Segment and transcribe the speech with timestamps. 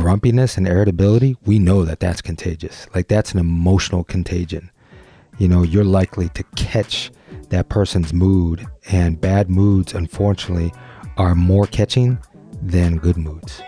[0.00, 2.86] grumpiness and irritability, we know that that's contagious.
[2.94, 4.70] Like that's an emotional contagion.
[5.36, 7.10] You know, you're likely to catch
[7.50, 10.72] that person's mood, and bad moods, unfortunately,
[11.18, 12.18] are more catching
[12.62, 13.60] than good moods.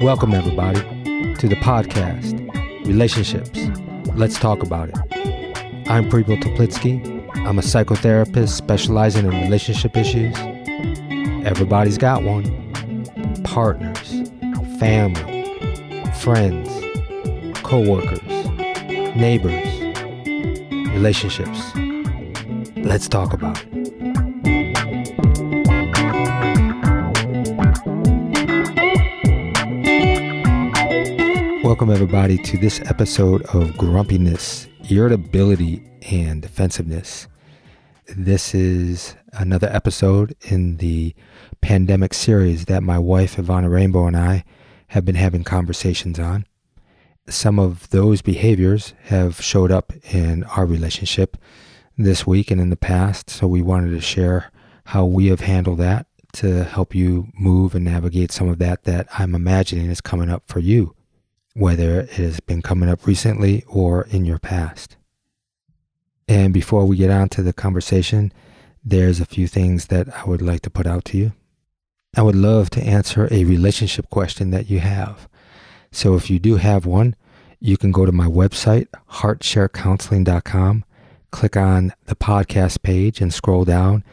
[0.00, 0.80] Welcome, everybody,
[1.34, 2.38] to the podcast,
[2.86, 3.68] Relationships.
[4.16, 5.90] Let's talk about it.
[5.90, 7.06] I'm Preble Toplitsky.
[7.46, 10.34] I'm a psychotherapist specializing in relationship issues.
[11.44, 12.44] Everybody's got one
[13.42, 14.30] partners,
[14.78, 15.42] family,
[16.20, 16.68] friends,
[17.64, 18.22] co workers,
[19.16, 19.66] neighbors,
[20.92, 21.74] relationships.
[22.76, 23.82] Let's talk about it.
[31.64, 37.26] Welcome, everybody, to this episode of Grumpiness, Irritability, and Defensiveness.
[38.16, 41.14] This is another episode in the
[41.60, 44.44] pandemic series that my wife, Ivana Rainbow, and I
[44.88, 46.46] have been having conversations on.
[47.28, 51.36] Some of those behaviors have showed up in our relationship
[51.96, 54.50] this week and in the past, so we wanted to share
[54.86, 59.06] how we have handled that to help you move and navigate some of that that
[59.18, 60.94] I'm imagining is coming up for you,
[61.54, 64.96] whether it has been coming up recently or in your past.
[66.26, 68.32] And before we get on to the conversation,
[68.84, 71.32] there's a few things that I would like to put out to you.
[72.16, 75.28] I would love to answer a relationship question that you have.
[75.90, 77.14] So if you do have one,
[77.60, 80.84] you can go to my website, heartsharecounseling.com,
[81.30, 84.04] click on the podcast page and scroll down,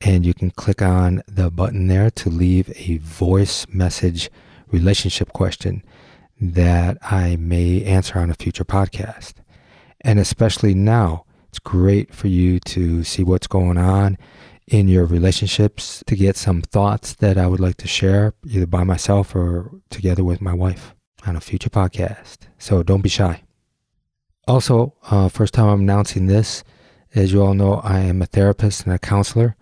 [0.00, 4.30] and you can click on the button there to leave a voice message
[4.70, 5.82] relationship question
[6.40, 9.34] that I may answer on a future podcast.
[10.02, 14.18] And especially now, it's great for you to see what's going on
[14.66, 18.84] in your relationships, to get some thoughts that I would like to share either by
[18.84, 20.94] myself or together with my wife
[21.26, 22.48] on a future podcast.
[22.58, 23.42] So don't be shy.
[24.46, 26.64] Also, uh, first time I'm announcing this,
[27.14, 29.56] as you all know, I am a therapist and a counselor.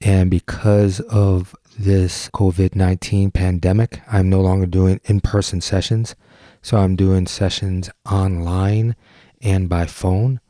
[0.00, 6.14] And because of this COVID 19 pandemic, I'm no longer doing in person sessions.
[6.62, 8.96] So I'm doing sessions online
[9.40, 10.40] and by phone.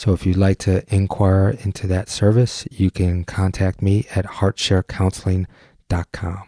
[0.00, 6.42] So if you'd like to inquire into that service, you can contact me at heartsharecounseling.com.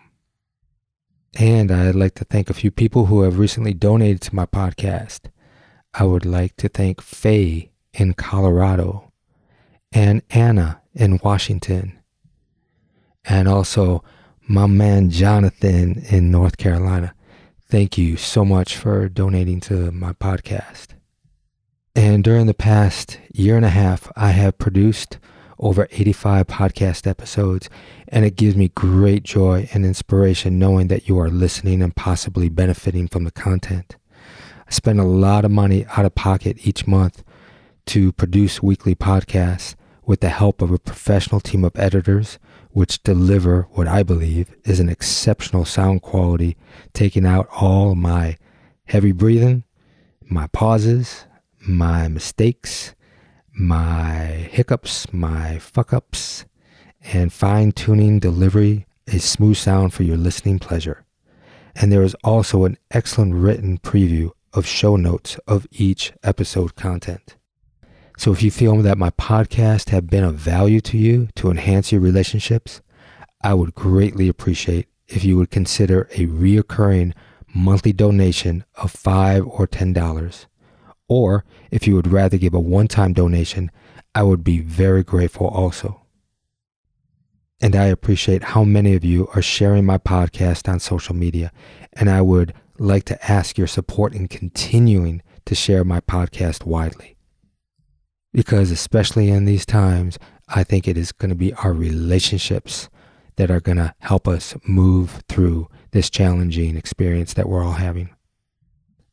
[1.35, 5.31] And I'd like to thank a few people who have recently donated to my podcast.
[5.93, 9.13] I would like to thank Faye in Colorado
[9.93, 11.99] and Anna in Washington,
[13.23, 14.03] and also
[14.49, 17.15] my man Jonathan in North Carolina.
[17.69, 20.95] Thank you so much for donating to my podcast.
[21.94, 25.19] And during the past year and a half, I have produced
[25.58, 27.69] over 85 podcast episodes,
[28.08, 32.48] and it gives me great joy and inspiration knowing that you are listening and possibly
[32.48, 33.97] benefiting from the content.
[34.66, 37.22] I spend a lot of money out of pocket each month
[37.86, 39.74] to produce weekly podcasts
[40.06, 42.38] with the help of a professional team of editors,
[42.70, 46.56] which deliver what I believe is an exceptional sound quality,
[46.94, 48.38] taking out all my
[48.86, 49.64] heavy breathing,
[50.24, 51.26] my pauses,
[51.67, 52.95] my mistakes,
[53.55, 56.45] my hiccups, my fuck ups,
[57.03, 61.05] and fine tuning delivery a smooth sound for your listening pleasure.
[61.75, 67.37] And there is also an excellent written preview of show notes of each episode content.
[68.19, 71.91] So if you feel that my podcast have been of value to you to enhance
[71.91, 72.83] your relationships,
[73.43, 77.15] I would greatly appreciate if you would consider a reoccurring
[77.55, 80.47] monthly donation of five or ten dollars
[81.12, 83.71] or if you would rather give a one time donation,
[84.15, 86.03] I would be very grateful also.
[87.61, 91.53] And I appreciate how many of you are sharing my podcast on social media.
[91.93, 97.17] And I would like to ask your support in continuing to share my podcast widely.
[98.33, 100.19] Because, especially in these times,
[100.49, 102.89] I think it is going to be our relationships
[103.37, 108.10] that are going to help us move through this challenging experience that we're all having.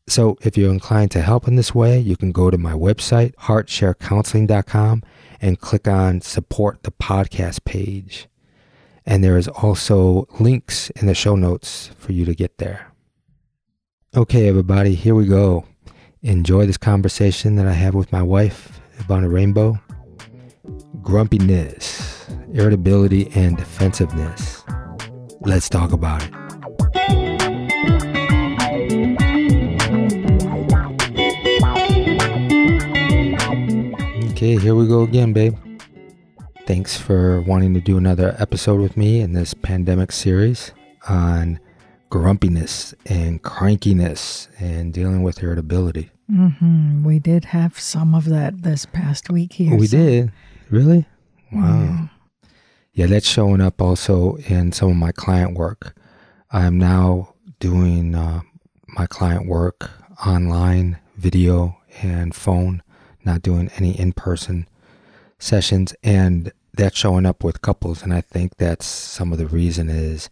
[0.10, 3.36] So if you're inclined to help in this way, you can go to my website,
[3.36, 5.04] heartsharecounseling.com,
[5.40, 8.28] and click on support the podcast page.
[9.06, 12.92] And there is also links in the show notes for you to get there.
[14.16, 15.66] Okay, everybody, here we go.
[16.24, 19.80] Enjoy this conversation that I have with my wife, Ivana Rainbow.
[21.04, 24.64] Grumpiness, irritability, and defensiveness.
[25.42, 26.49] Let's talk about it.
[34.40, 35.58] Okay, here we go again, babe.
[36.66, 40.72] Thanks for wanting to do another episode with me in this pandemic series
[41.10, 41.60] on
[42.10, 46.10] grumpiness and crankiness and dealing with irritability.
[46.34, 49.76] hmm We did have some of that this past week here.
[49.76, 50.32] we so- did?
[50.70, 51.06] Really?
[51.52, 51.82] Wow.
[51.84, 52.08] Yeah.
[52.94, 55.98] Yeah, that's showing up also in some of my client work.
[56.50, 58.40] I'm now doing uh,
[58.88, 59.92] my client work
[60.26, 62.84] online, video, and phone,
[63.30, 64.68] not doing any in person
[65.38, 65.94] sessions.
[66.04, 68.02] And that's showing up with couples.
[68.02, 70.30] And I think that's some of the reason is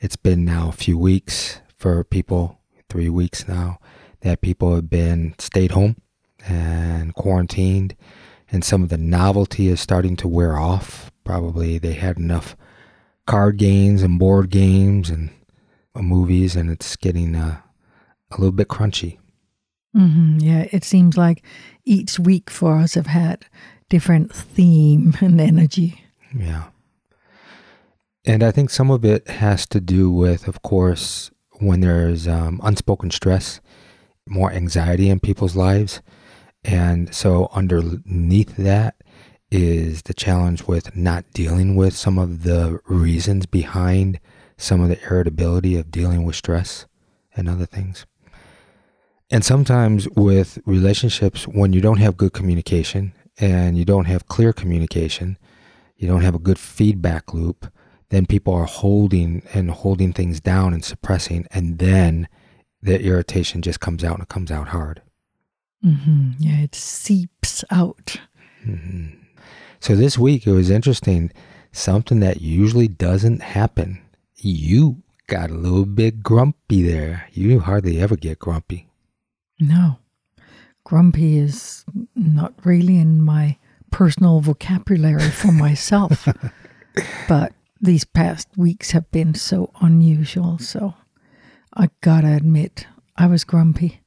[0.00, 2.58] it's been now a few weeks for people,
[2.88, 3.78] three weeks now,
[4.22, 5.96] that people have been stayed home
[6.46, 7.94] and quarantined.
[8.50, 11.12] And some of the novelty is starting to wear off.
[11.22, 12.56] Probably they had enough
[13.26, 15.30] card games and board games and
[15.94, 17.60] movies, and it's getting uh,
[18.32, 19.19] a little bit crunchy.
[19.94, 21.42] Hmm Yeah, it seems like
[21.84, 23.46] each week for us have had
[23.88, 26.02] different theme and energy.
[26.34, 26.68] Yeah.
[28.24, 32.60] And I think some of it has to do with, of course, when there's um,
[32.62, 33.60] unspoken stress,
[34.28, 36.00] more anxiety in people's lives.
[36.62, 38.96] And so, underneath that
[39.50, 44.20] is the challenge with not dealing with some of the reasons behind
[44.56, 46.86] some of the irritability of dealing with stress
[47.34, 48.06] and other things.
[49.30, 54.52] And sometimes with relationships, when you don't have good communication and you don't have clear
[54.52, 55.38] communication,
[55.96, 57.70] you don't have a good feedback loop,
[58.08, 62.26] then people are holding and holding things down and suppressing, and then
[62.82, 65.02] the irritation just comes out and it comes out hard.
[65.82, 68.16] hmm Yeah, it seeps out.
[68.64, 69.08] hmm
[69.78, 71.30] So this week it was interesting.
[71.72, 74.00] Something that usually doesn't happen.
[74.36, 77.28] You got a little bit grumpy there.
[77.32, 78.89] You hardly ever get grumpy.
[79.60, 79.98] No,
[80.84, 81.84] grumpy is
[82.16, 83.58] not really in my
[83.90, 86.26] personal vocabulary for myself.
[87.28, 90.58] but these past weeks have been so unusual.
[90.58, 90.94] So
[91.74, 92.86] I gotta admit,
[93.16, 94.00] I was grumpy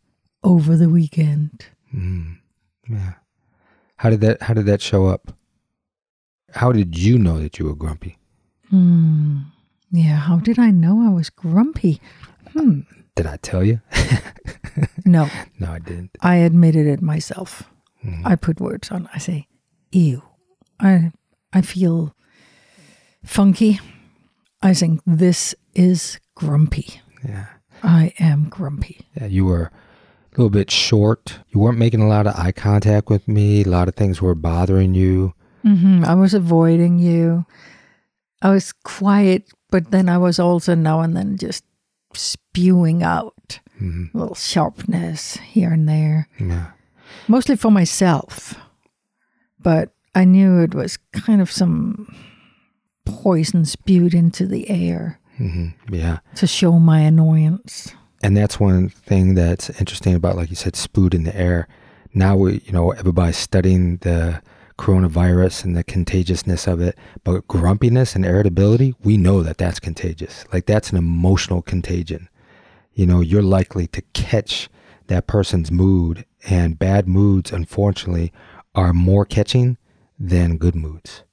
[0.43, 1.65] over the weekend.
[1.93, 2.39] Mm,
[2.89, 3.13] yeah.
[3.97, 5.33] How did that How did that show up?
[6.51, 8.17] How did you know that you were grumpy?
[8.69, 9.39] Hmm.
[9.91, 12.01] Yeah, how did I know I was grumpy?
[12.51, 12.81] Hmm.
[13.15, 13.79] Did I tell you?
[15.05, 15.29] No,
[15.59, 16.17] no, I didn't.
[16.21, 17.63] I admitted it myself.
[18.05, 18.21] Mhm.
[18.25, 19.09] I put words on.
[19.13, 19.47] I say,
[19.91, 20.21] "Ew."
[20.79, 21.11] I
[21.51, 22.15] I feel
[23.23, 23.79] funky.
[24.61, 27.01] I think this is grumpy.
[27.27, 27.45] Yeah.
[27.83, 29.01] I am grumpy.
[29.15, 31.39] Yeah, you were a little bit short.
[31.49, 33.61] You weren't making a lot of eye contact with me.
[33.63, 35.33] A lot of things were bothering you.
[35.63, 37.45] hmm I was avoiding you.
[38.41, 41.63] I was quiet, but then I was also now and then just
[42.13, 46.67] spewing out hmm a little sharpness here and there, Yeah.
[47.27, 48.55] mostly for myself.
[49.59, 52.07] But I knew it was kind of some
[53.05, 56.19] poison spewed into the air hmm Yeah.
[56.35, 57.93] to show my annoyance.
[58.21, 61.67] And that's one thing that's interesting about, like you said, spewed in the air.
[62.13, 64.41] Now we, you know, everybody's studying the
[64.77, 70.45] coronavirus and the contagiousness of it, but grumpiness and irritability, we know that that's contagious.
[70.53, 72.29] Like that's an emotional contagion.
[72.93, 74.69] You know, you're likely to catch
[75.07, 78.31] that person's mood, and bad moods, unfortunately,
[78.75, 79.77] are more catching
[80.19, 81.23] than good moods.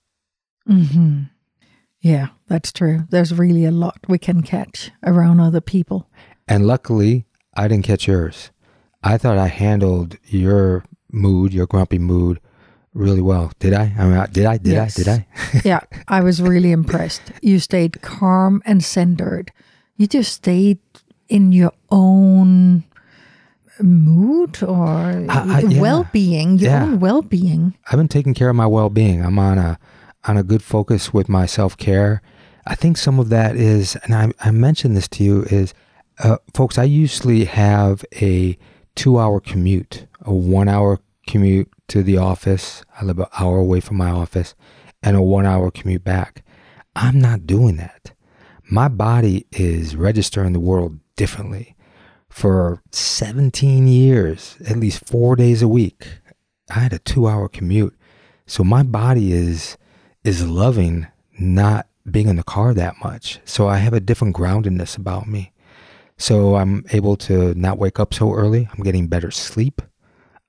[0.67, 1.23] hmm
[2.01, 3.05] Yeah, that's true.
[3.11, 6.09] There's really a lot we can catch around other people.
[6.49, 8.51] And luckily, I didn't catch yours.
[9.03, 12.41] I thought I handled your mood, your grumpy mood,
[12.95, 13.53] really well.
[13.59, 13.93] Did I?
[13.99, 14.57] I mean, did I?
[14.59, 14.99] Did Yes.
[14.99, 15.03] I?
[15.03, 15.09] Did
[15.55, 15.61] I?
[15.65, 17.23] yeah, I was really impressed.
[17.43, 19.53] You stayed calm and centered.
[19.97, 20.79] You just stayed
[21.31, 22.85] in your own
[23.81, 25.81] mood or I- I- yeah.
[25.81, 26.83] well-being, your Yeah.
[26.85, 27.75] own well-being.
[27.91, 29.25] I've been taking care of my well-being.
[29.25, 29.79] I'm on a
[30.25, 32.21] on a good focus with my self-care.
[32.67, 35.73] I think some of that is, and I, I mentioned this to you, is
[36.23, 36.77] uh, folks.
[36.77, 38.59] I usually have a
[38.97, 42.85] two-hour commute, a one-hour commute to the office.
[43.01, 44.55] I live an hour away from my office,
[45.03, 46.45] and a one-hour commute back.
[46.95, 48.13] I'm not doing that.
[48.71, 51.77] My body is registering the world differently.
[52.31, 56.09] For 17 years, at least four days a week,
[56.75, 57.95] I had a two-hour commute.
[58.47, 59.77] So my body is
[60.25, 61.09] is loving
[61.39, 63.39] not being in the car that much.
[63.45, 65.53] So I have a different groundedness about me.
[66.17, 68.71] So I'm able to not wake up so early.
[68.73, 69.83] I'm getting better sleep.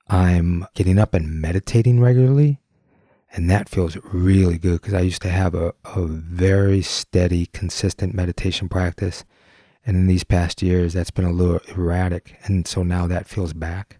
[0.08, 2.60] I'm getting up and meditating regularly.
[3.34, 8.14] And that feels really good because I used to have a, a very steady, consistent
[8.14, 9.24] meditation practice.
[9.84, 12.38] And in these past years, that's been a little erratic.
[12.44, 13.98] And so now that feels back.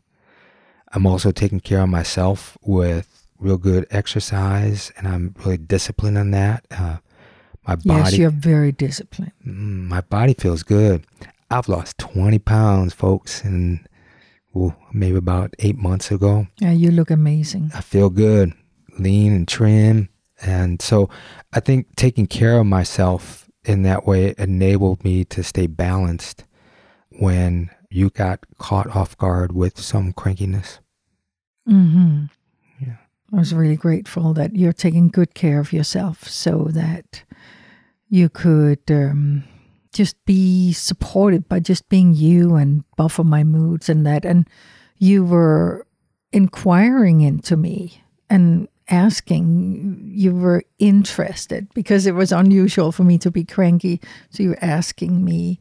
[0.93, 6.31] I'm also taking care of myself with real good exercise, and I'm really disciplined on
[6.33, 6.65] that.
[6.71, 6.99] Uh,
[7.67, 9.33] my body, Yes, you're very disciplined.
[9.47, 11.05] Mm, my body feels good.
[11.51, 13.87] I've lost 20 pounds, folks, and
[14.57, 16.47] ooh, maybe about eight months ago.
[16.59, 17.71] Yeah, you look amazing.
[17.75, 18.53] I feel good,
[18.99, 20.09] lean and trim.
[20.41, 21.09] And so
[21.53, 26.45] I think taking care of myself in that way enabled me to stay balanced
[27.11, 30.79] when you got caught off guard with some crankiness.
[31.67, 32.25] hmm
[32.81, 32.97] Yeah.
[33.33, 37.23] I was really grateful that you're taking good care of yourself so that
[38.09, 39.45] you could um,
[39.93, 44.25] just be supported by just being you and buffer my moods and that.
[44.25, 44.49] And
[44.99, 45.87] you were
[46.33, 53.31] inquiring into me and asking, you were interested because it was unusual for me to
[53.31, 54.01] be cranky.
[54.31, 55.61] So you were asking me,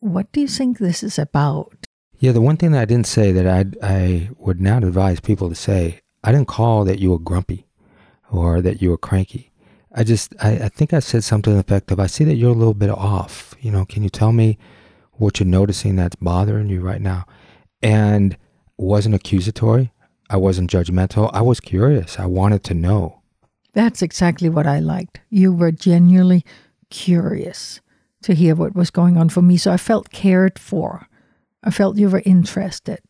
[0.00, 1.86] what do you think this is about?
[2.18, 5.48] Yeah, the one thing that I didn't say that I I would not advise people
[5.48, 7.66] to say, I didn't call that you were grumpy
[8.30, 9.52] or that you were cranky.
[9.92, 12.36] I just I, I think I said something to the effect of I see that
[12.36, 13.54] you're a little bit off.
[13.60, 14.58] You know, can you tell me
[15.12, 17.26] what you're noticing that's bothering you right now?
[17.82, 18.36] And
[18.78, 19.92] wasn't accusatory.
[20.28, 21.30] I wasn't judgmental.
[21.32, 22.18] I was curious.
[22.18, 23.22] I wanted to know.
[23.74, 25.20] That's exactly what I liked.
[25.30, 26.44] You were genuinely
[26.90, 27.80] curious
[28.22, 29.56] to hear what was going on for me.
[29.56, 31.06] So I felt cared for.
[31.62, 33.00] I felt you were interested.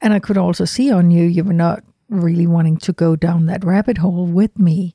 [0.00, 3.46] And I could also see on you, you were not really wanting to go down
[3.46, 4.94] that rabbit hole with me.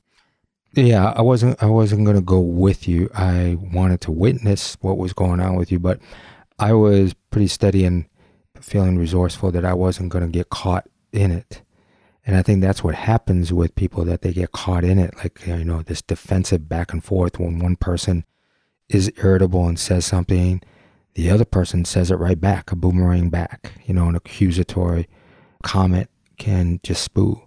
[0.74, 3.08] Yeah, I wasn't I wasn't going to go with you.
[3.14, 6.00] I wanted to witness what was going on with you, but
[6.58, 8.06] I was pretty steady and
[8.60, 11.62] feeling resourceful that I wasn't going to get caught in it.
[12.26, 15.46] And I think that's what happens with people that they get caught in it like
[15.46, 18.24] you know this defensive back and forth when one person
[18.88, 20.62] is irritable and says something,
[21.14, 25.08] the other person says it right back, a boomerang back, you know, an accusatory
[25.62, 27.42] comment can just spew.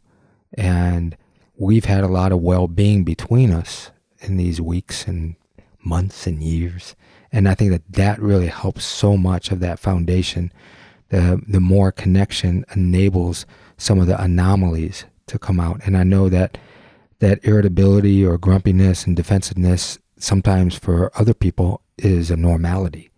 [0.53, 1.17] And
[1.55, 5.35] we've had a lot of well-being between us in these weeks and
[5.79, 6.95] months and years
[7.31, 10.51] and i think that that really helps so much of that foundation
[11.09, 13.45] the the more connection enables
[13.77, 16.57] some of the anomalies to come out and i know that
[17.19, 23.09] that irritability or grumpiness and defensiveness sometimes for other people is a normality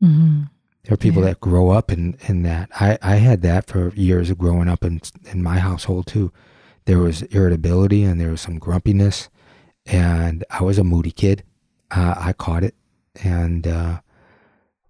[0.00, 0.42] hmm
[0.84, 1.28] there are people Yeah.
[1.30, 2.68] that grow up in, in that.
[2.78, 5.00] I, I had that for years of growing up in,
[5.32, 6.30] in my household too.
[6.84, 9.30] There was irritability and there was some grumpiness,
[9.86, 11.42] and I was a moody kid.
[11.90, 12.74] Uh, I caught it,
[13.22, 14.00] and uh,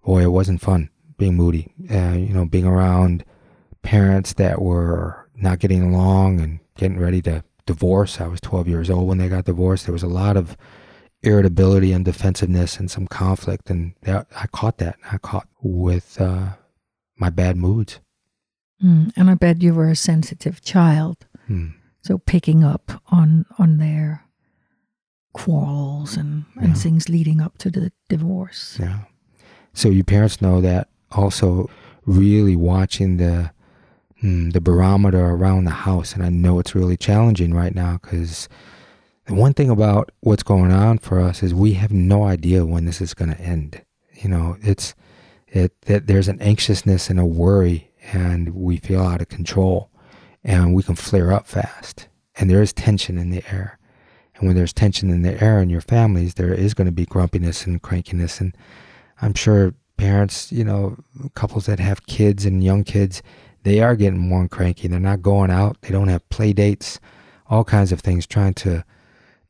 [0.03, 1.71] boy, it wasn't fun being moody.
[1.91, 3.23] Uh, you know, being around
[3.81, 8.19] parents that were not getting along and getting ready to divorce.
[8.21, 9.85] I was 12 years old when they got divorced.
[9.85, 10.55] There was a lot of
[11.23, 14.97] irritability and defensiveness and some conflict, and that, I caught that.
[15.11, 16.49] I caught with uh,
[17.17, 17.99] my bad moods.
[18.83, 19.11] Mm.
[19.15, 21.25] And I bet you were a sensitive child.
[21.47, 21.69] Hmm.
[22.01, 24.25] So picking up on on their
[25.33, 26.73] quarrels and, and Yeah.
[26.73, 28.77] things leading up to the divorce.
[28.79, 28.99] Yeah.
[29.73, 31.69] So your parents know that also
[32.05, 33.51] really watching the
[34.19, 38.47] hmm, the barometer around the house, and I know it's really challenging right now because
[39.25, 42.85] the one thing about what's going on for us is we have no idea when
[42.85, 43.81] this is going to end.
[44.13, 44.95] You know, it's
[45.47, 49.89] it that there's an anxiousness and a worry, and we feel out of control,
[50.43, 53.79] and we can flare up fast, and there is tension in the air.
[54.35, 57.05] And when there's tension in the air in your families, there is going to be
[57.05, 58.41] grumpiness and crankiness.
[58.41, 58.55] And
[59.21, 60.97] I'm sure parents, you know,
[61.33, 63.21] couples that have kids and young kids,
[63.63, 64.87] they are getting more cranky.
[64.87, 65.81] They're not going out.
[65.81, 66.99] They don't have play dates,
[67.47, 68.83] all kinds of things, trying to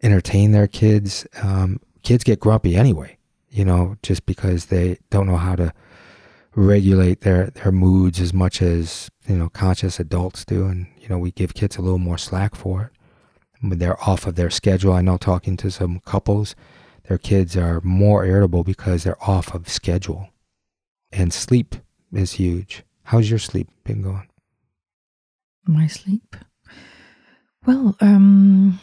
[0.02, 1.28] entertain their kids.
[1.42, 3.18] Um, kids get grumpy anyway,
[3.50, 5.74] you know, just because they don't know how to
[6.56, 10.66] regulate their, their moods as much as, you know, conscious adults do.
[10.66, 12.92] And, you know, we give kids a little more slack for it
[13.60, 14.94] when they're off of their schedule.
[14.94, 16.56] I know talking to some couples,
[17.08, 20.30] their kids are more irritable because they're off of schedule.
[21.17, 21.75] And sleep
[22.12, 22.84] is huge.
[23.03, 24.27] How's your sleep been going?
[25.65, 26.36] My sleep.
[27.65, 28.79] Well, um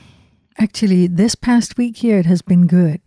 [0.58, 3.02] actually this past week here it has been good.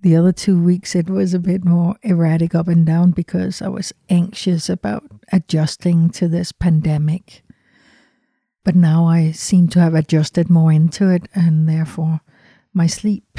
[0.00, 3.68] The other two weeks it was a bit more erratic up and down because I
[3.68, 7.42] was anxious about adjusting to this pandemic.
[8.64, 12.22] But now I seem to have adjusted more into it and therefore
[12.72, 13.38] my sleep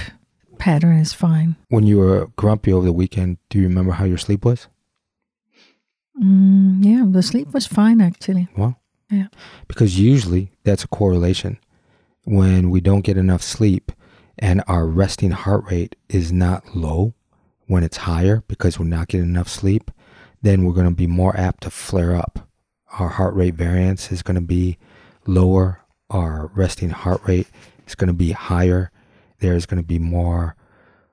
[0.60, 1.56] pattern is fine.
[1.70, 4.68] When you were grumpy over the weekend, do you remember how your sleep was?
[6.22, 8.48] Mm, yeah, the sleep was fine actually.
[8.58, 9.28] Well, Yeah.
[9.68, 11.58] because usually that's a correlation.
[12.26, 13.92] When we don't get enough sleep
[14.38, 17.14] and our resting heart rate is not low,
[17.68, 19.92] when it's higher because we're not getting enough sleep,
[20.42, 22.48] then we're going to be more apt to flare up.
[22.98, 24.78] Our heart rate variance is going to be
[25.28, 27.48] lower our resting heart rate.
[27.88, 28.92] is going to be higher.
[29.40, 30.56] There's going to be more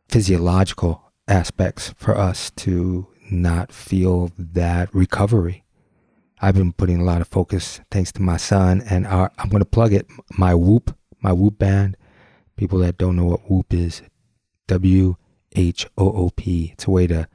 [0.08, 5.64] physiological aspects for us to not feel that recovery.
[6.40, 9.62] I've been putting a lot of focus, thanks to my son, and our, I'm going
[9.62, 10.06] to plug it.
[10.36, 11.96] My Whoop, my Whoop band.
[12.56, 14.02] People that don't know what Whoop is,
[14.66, 15.16] W
[15.54, 16.70] H O O P.
[16.72, 17.28] It's a way to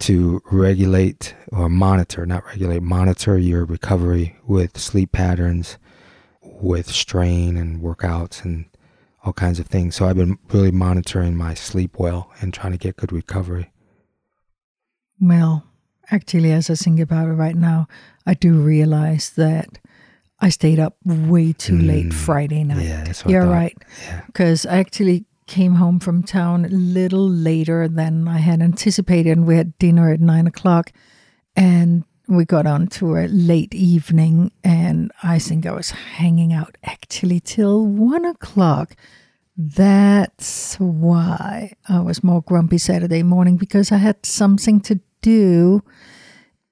[0.00, 5.78] to regulate or monitor, not regulate, monitor your recovery with sleep patterns,
[6.42, 8.66] with strain and workouts and
[9.24, 9.94] all kinds of things.
[9.94, 13.70] So I've been really monitoring my sleep well and trying to get good recovery.
[15.20, 15.64] Well,
[16.10, 17.88] actually, as I think about it right now,
[18.26, 19.78] I do realize that
[20.40, 22.84] I stayed up way too late Mm, Friday night.
[22.84, 23.76] yeah, that's what You're right.
[24.04, 24.22] Yeah.
[24.26, 29.46] Because I actually came home from town a little later than I had anticipated, and
[29.46, 30.90] we had dinner at nine o'clock,
[31.54, 36.76] and we got on to a late evening, and I think I was hanging out
[36.82, 38.96] actually till one o'clock.
[39.56, 45.82] That's why I was more grumpy Saturday morning because I had something to do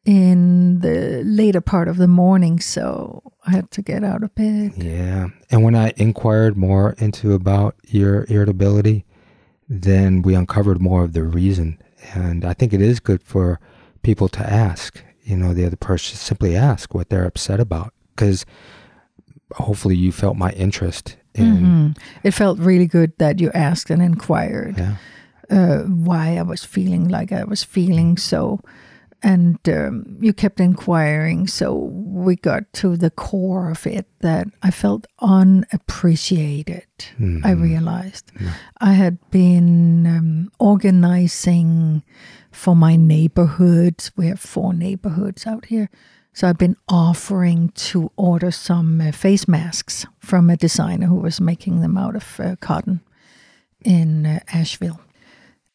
[0.05, 4.73] in the later part of the morning, so I had to get out of bed.
[4.77, 5.29] Yeah.
[5.51, 9.05] And when I inquired more into about your irritability,
[9.69, 11.81] then we uncovered more of the reason.
[12.15, 13.61] And I think it is good for
[14.03, 17.95] people to ask, you know, the other person, simply ask what they're upset about.
[18.11, 18.45] Because
[19.53, 21.97] hopefully you felt my interest Mhm.
[22.23, 24.97] It felt really good that you asked and inquired yeah.
[25.51, 28.61] uh, why I was feeling like I was feeling so.
[29.25, 31.47] And um, you kept inquiring.
[31.47, 36.87] So we got to the core of it that I felt unappreciated.
[37.45, 38.33] I realized
[38.81, 42.03] I had been um, organizing
[42.51, 44.11] for my neighborhoods.
[44.17, 45.89] We have four neighborhoods out here.
[46.33, 51.41] So I've been offering to order some uh, face masks from a designer who was
[51.41, 53.01] making them out of uh, cotton
[53.85, 55.01] in uh, Asheville.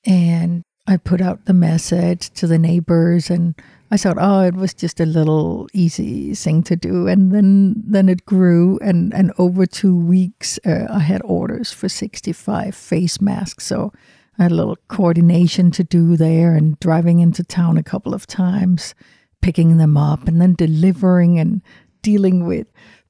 [0.06, 3.56] And I put out the message to the neighbors and
[3.92, 7.08] I thought, oh, it was just a little easy thing to do.
[7.08, 8.80] And then, then it grew.
[8.82, 13.66] And, and over two weeks, uh, I had orders for 65 face masks.
[13.66, 13.94] So
[14.40, 18.28] I had a little coordination to do there and driving into town a couple of
[18.28, 18.94] times,
[19.42, 21.62] picking them up and then delivering and
[22.02, 22.68] dealing with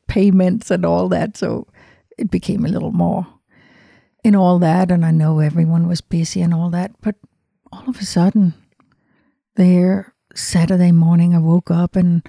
[0.07, 1.37] payments and all that.
[1.37, 1.67] So
[2.17, 3.27] it became a little more
[4.23, 4.91] in all that.
[4.91, 6.91] And I know everyone was busy and all that.
[7.01, 7.15] But
[7.71, 8.53] all of a sudden,
[9.55, 12.27] there, Saturday morning, I woke up and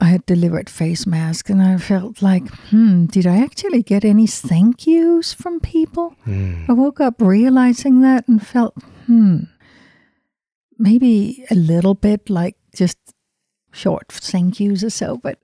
[0.00, 4.26] I had delivered face masks, and I felt like, hmm, did I actually get any
[4.26, 6.16] thank yous from people?
[6.26, 6.68] Mm.
[6.68, 8.74] I woke up realizing that and felt,
[9.06, 9.44] hmm,
[10.76, 12.98] maybe a little bit like just
[13.72, 15.38] short thank yous or so, but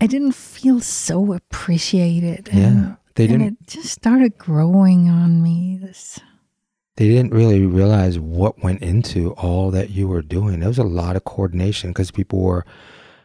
[0.00, 2.48] I didn't feel so appreciated.
[2.52, 2.66] Yeah.
[2.66, 5.78] And, They didn't and it just started growing on me.
[5.80, 6.18] This,
[6.96, 10.60] they didn't really realize what went into all that you were doing.
[10.60, 12.64] There was a lot of coordination because people were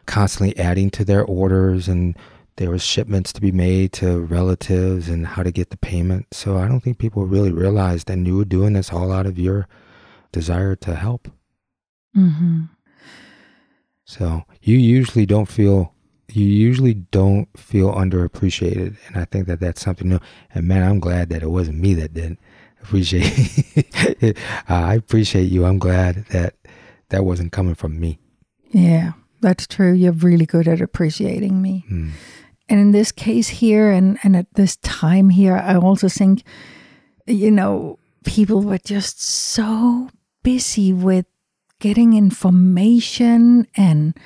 [0.06, 2.16] constantly adding to their orders and
[2.56, 6.26] there was shipments to be made to relatives and how to get the payment.
[6.32, 9.38] So I don't think people really realized and you were doing this all out of
[9.38, 9.66] your
[10.32, 11.28] desire to help.
[12.14, 12.64] hmm
[14.06, 15.92] So you usually don't feel
[16.32, 20.20] you usually don't feel underappreciated, and I think that that's something new.
[20.54, 22.40] And man, I'm glad that it wasn't me that didn't
[22.82, 23.32] appreciate.
[24.22, 24.38] it.
[24.68, 25.64] I appreciate you.
[25.64, 26.54] I'm glad that
[27.10, 28.18] that wasn't coming from me.
[28.70, 29.92] Yeah, that's true.
[29.92, 31.84] You're really good at appreciating me.
[31.90, 32.10] Mm.
[32.68, 36.42] And in this case here, and, and at this time here, I also think,
[37.26, 40.10] you know, people were just so
[40.42, 41.26] busy with
[41.78, 44.16] getting information and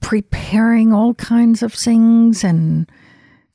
[0.00, 2.90] preparing all kinds of things and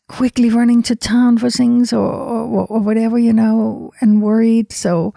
[0.07, 4.71] quickly running to town for things or, or, or whatever, you know, and worried.
[4.71, 5.13] So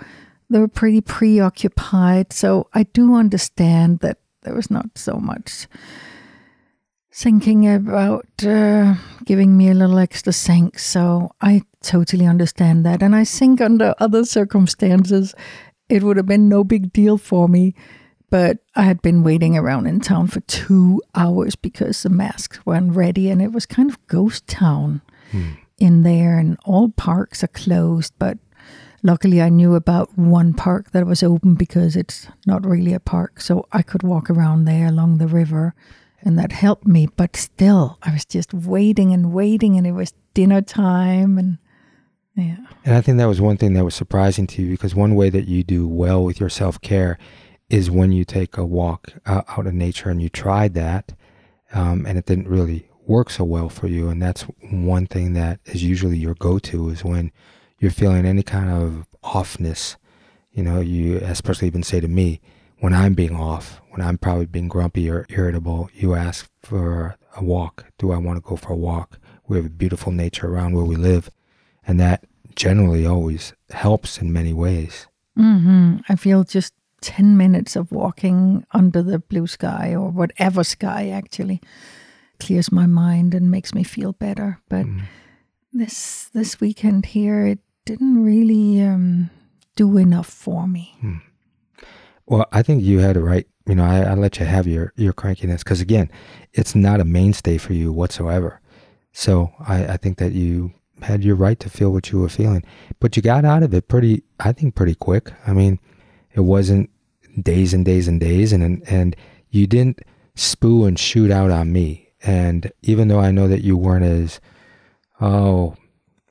[0.50, 2.32] they were pretty preoccupied.
[2.32, 5.66] So I do understand that there was not so much
[7.14, 10.84] thinking about uh, giving me a little extra thanks.
[10.84, 13.02] So I totally understand that.
[13.02, 15.34] And I think under other circumstances,
[15.92, 17.74] it would have been no big deal for me.
[18.30, 22.96] But I had been waiting around in town for two hours because the masks weren't
[22.96, 25.50] ready and it was kind of ghost town hmm.
[25.76, 28.14] in there and all parks are closed.
[28.18, 28.38] But
[29.02, 33.38] luckily, I knew about one park that was open because it's not really a park.
[33.38, 35.74] So I could walk around there along the river
[36.22, 37.08] and that helped me.
[37.14, 41.58] But still, I was just waiting and waiting and it was dinner time and
[42.34, 42.56] yeah.
[42.84, 45.30] And I think that was one thing that was surprising to you because one way
[45.30, 47.18] that you do well with your self care
[47.68, 51.14] is when you take a walk uh, out in nature and you tried that
[51.72, 54.08] um, and it didn't really work so well for you.
[54.08, 57.32] And that's one thing that is usually your go to is when
[57.78, 59.96] you're feeling any kind of offness.
[60.52, 62.40] You know, you especially even say to me,
[62.78, 67.44] when I'm being off, when I'm probably being grumpy or irritable, you ask for a
[67.44, 67.86] walk.
[67.98, 69.18] Do I want to go for a walk?
[69.46, 71.30] We have a beautiful nature around where we live.
[71.86, 75.06] And that generally always helps in many ways.
[75.36, 81.08] hmm I feel just 10 minutes of walking under the blue sky or whatever sky
[81.10, 81.60] actually
[82.38, 84.58] clears my mind and makes me feel better.
[84.68, 85.02] But Mm.
[85.72, 89.30] this this weekend here, it didn't really um,
[89.76, 90.94] do enough for me.
[92.26, 93.46] Well, I think you had it right.
[93.66, 96.10] You know, I, I let you have your, your crankiness because, again,
[96.52, 98.60] it's not a mainstay for you whatsoever.
[99.12, 102.64] So I, I think that you had your right to feel what you were feeling,
[103.00, 105.32] but you got out of it pretty, I think, pretty quick.
[105.46, 105.78] I mean,
[106.32, 106.90] it wasn't
[107.40, 109.16] days and days and days, and and,
[109.50, 110.00] you didn't
[110.34, 112.08] spew and shoot out on me.
[112.22, 114.40] And even though I know that you weren't as,
[115.20, 115.76] oh,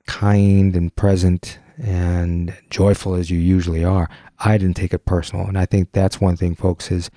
[0.08, 5.46] kind and present and joyful as you usually are, I didn't take it personal.
[5.46, 7.10] And I think that's one thing, folks, is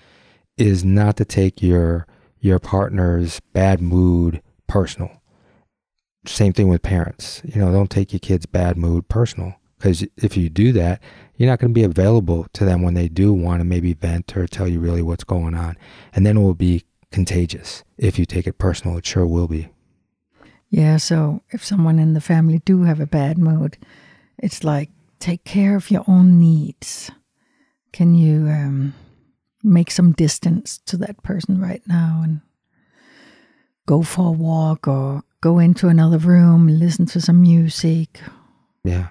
[0.56, 2.06] is not to take your
[2.38, 5.10] your partner's bad mood personal.
[6.26, 7.42] Same thing with parents.
[7.44, 9.54] You know, don't take your kid's bad mood personal.
[9.78, 11.02] Because if you do that,
[11.37, 14.34] you're not going to be available to them when they do want to maybe vent
[14.37, 15.76] or tell you really what's going on.
[16.14, 17.84] And then it will be contagious.
[17.98, 19.68] If you take it personal, it sure will be.
[20.70, 23.76] Yeah, so if someone in the family do have a bad mood,
[24.38, 27.10] it's like take care of your own needs.
[27.92, 28.94] Can you um,
[29.62, 32.40] make some distance to that person right now and
[33.87, 38.20] go for a walk or go into another room, and listen to some music?
[38.83, 39.09] Yeah.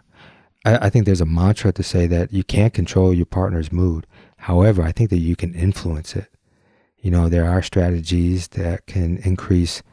[0.66, 4.08] I, I think there's a mantra to say that you can't control your partner's mood.
[4.38, 6.28] However, I think that you can influence it.
[7.00, 9.84] You know, there are strategies that can increase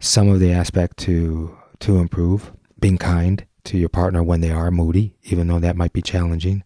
[0.00, 2.52] some of the aspect to to improve.
[2.80, 6.64] Being kind to your partner when they are moody, even though that might be challenging.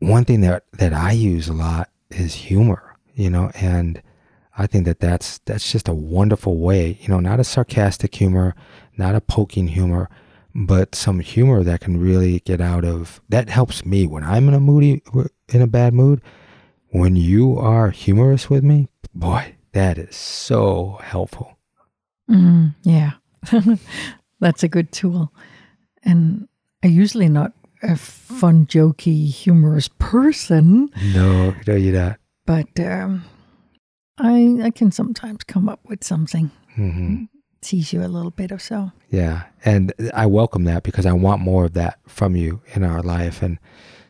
[0.00, 4.02] One thing that that I use a lot is humor, you know, and
[4.56, 8.54] I think that that's that's just a wonderful way, you know, not a sarcastic humor,
[8.96, 10.08] not a poking humor,
[10.54, 14.54] but some humor that can really get out of that helps me when I'm in
[14.54, 15.02] a moody
[15.48, 16.20] in a bad mood.
[16.90, 21.58] When you are humorous with me, boy, that is so helpful.
[22.30, 23.12] Mm, yeah,
[24.40, 25.32] that's a good tool.
[26.04, 26.46] And
[26.84, 30.90] I'm usually not a fun, jokey, humorous person.
[31.12, 32.20] No, I tell you that.
[32.46, 33.24] but um,
[34.18, 37.24] I I can sometimes come up with something, hmm
[37.64, 38.92] tease you a little bit or so.
[39.08, 43.02] Yeah, and I welcome that because I want more of that from you in our
[43.02, 43.58] life, and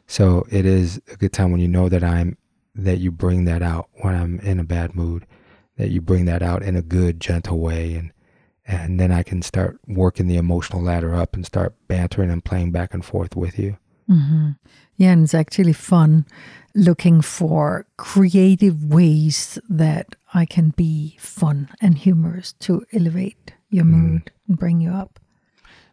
[0.07, 2.37] so it is a good time when you know that I'm
[2.75, 5.27] that you bring that out when I'm in a bad mood,
[5.79, 8.13] that you bring that out in a good, gentle way, and
[8.67, 12.73] and then I can start working the emotional ladder up and start bantering and playing
[12.73, 13.77] back and forth with you.
[14.11, 14.51] Mm-hmm.
[14.97, 16.27] Yeah, and it's actually fun
[16.75, 24.07] looking for creative ways that I can be fun and humorous to elevate your mm-hmm.
[24.07, 25.21] mood and bring you up.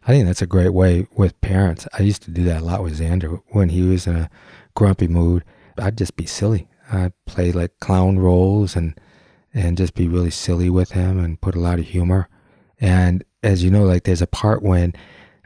[0.04, 1.86] I think that's a great way with parents.
[1.96, 4.30] I used to do that a lot with Xander when he was in a
[4.74, 5.44] grumpy mood.
[5.78, 6.68] I'd just be silly.
[6.90, 8.98] I'd play like clown roles and
[9.54, 12.28] and just be really silly with him and put a lot of humor.
[12.80, 14.94] And as you know, like there's a part when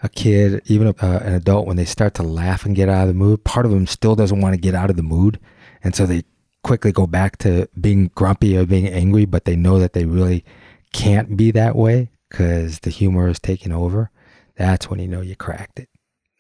[0.03, 3.03] a kid, even a, uh, an adult, when they start to laugh and get out
[3.03, 5.41] of the mood, part of them still doesn't want to get out of the mood,
[5.83, 6.23] and so they
[6.63, 10.45] quickly go back to being grumpy or being angry, but they know that they really
[10.93, 14.11] can't be that way because the humor is taking over.
[14.57, 15.89] That's when you know you cracked it.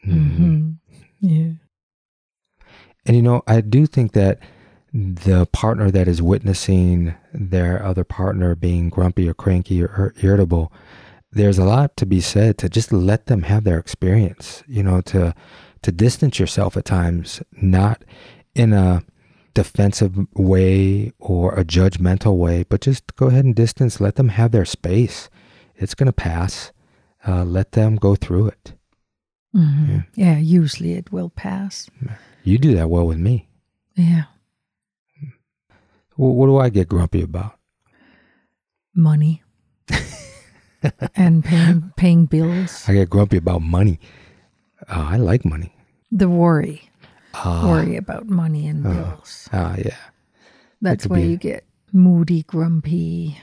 [0.06, 0.36] Mhm.
[0.36, 0.70] hmm
[1.20, 1.52] Yeah.
[3.04, 4.40] And you know, I do think that
[4.92, 10.72] the partner that is witnessing their other partner being grumpy or cranky or irritable,
[11.36, 15.00] there's a lot to be said to just let them have their experience, you know,
[15.02, 15.34] to
[15.82, 18.02] to distance yourself at times, not
[18.54, 19.04] in a
[19.54, 24.50] defensive way or a judgmental way, but just go ahead and distance, let them have
[24.50, 25.28] their space.
[25.76, 26.72] It's going to pass.
[27.28, 28.74] Uh, let them go through it.
[29.52, 31.88] hmm Yeah, usually it will pass.
[32.44, 33.48] You do that well with me.
[33.94, 34.24] Yeah.
[36.16, 37.58] Well, what do I get grumpy about?
[38.94, 39.42] Money
[41.16, 42.84] and paying, paying bills.
[42.88, 43.98] I get grumpy about money.
[44.88, 45.74] Uh, I like money.
[46.10, 46.90] The worry.
[47.34, 49.48] Ah, worry about money and bills.
[49.52, 49.96] ah, yeah.
[50.80, 53.38] That's where be- you get moody, grumpy.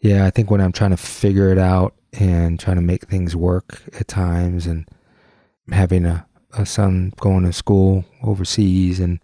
[0.00, 3.34] Yeah, I think when I'm trying to figure it out and trying to make things
[3.34, 4.88] work at times and
[5.72, 9.18] having a, a son going to school overseas and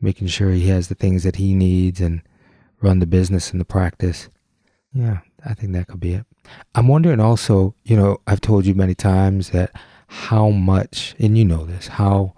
[0.00, 2.22] making sure he has the things that he needs and
[2.80, 4.28] run the business and the practice.
[4.92, 6.26] Yeah, I think that could be it.
[6.74, 9.72] I'm wondering also, you know, I've told you many times that
[10.06, 12.34] how much, and you know this, how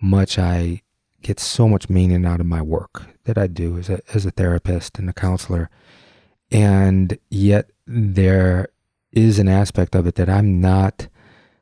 [0.00, 0.82] much I
[1.22, 4.30] get so much meaning out of my work that I do as a, as a
[4.30, 5.68] therapist and a counselor.
[6.50, 8.68] And yet there
[9.12, 11.08] is an aspect of it that I'm not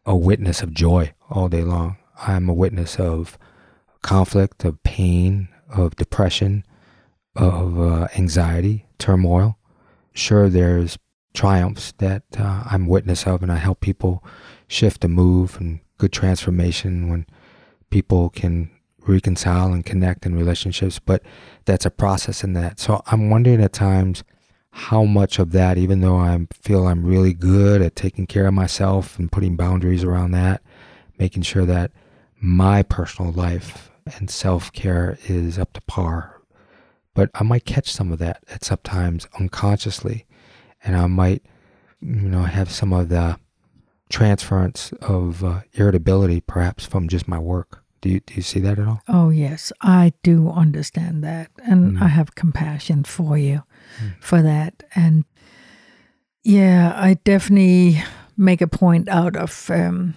[0.05, 1.97] a witness of joy all day long.
[2.27, 3.39] I'm a witness of
[4.03, 6.65] conflict, of pain, of depression,
[7.35, 9.59] of uh, anxiety, turmoil.
[10.13, 10.99] Sure, there's
[11.37, 14.25] triumphs that uh, I'm witness of, and I help people
[14.67, 17.27] shift and move and good transformation when
[17.91, 18.71] people can
[19.07, 20.99] reconcile and connect in relationships.
[20.99, 21.23] But
[21.65, 22.81] that's a process in that.
[22.81, 24.25] So I'm wondering at times
[24.71, 28.55] how much of that, even though I feel I'm really good at taking care of
[28.55, 30.63] myself and putting boundaries around that,
[31.19, 31.93] making sure that
[32.41, 36.41] my personal life and self care is up to par.
[37.15, 40.27] But I might catch some of that at sometimes unconsciously,
[40.87, 41.43] and I might,
[42.01, 43.39] you know, have some of the
[44.09, 47.83] transference of uh, irritability perhaps from just my work.
[48.01, 49.03] Do you, do you see that at all?
[49.09, 51.51] Oh, yes, I do understand that.
[51.65, 52.03] And mm.
[52.03, 53.65] I have compassion for you
[54.01, 54.15] mm.
[54.21, 54.85] for that.
[54.95, 55.25] And
[56.45, 58.01] yeah, I definitely
[58.37, 60.15] make a point out of um,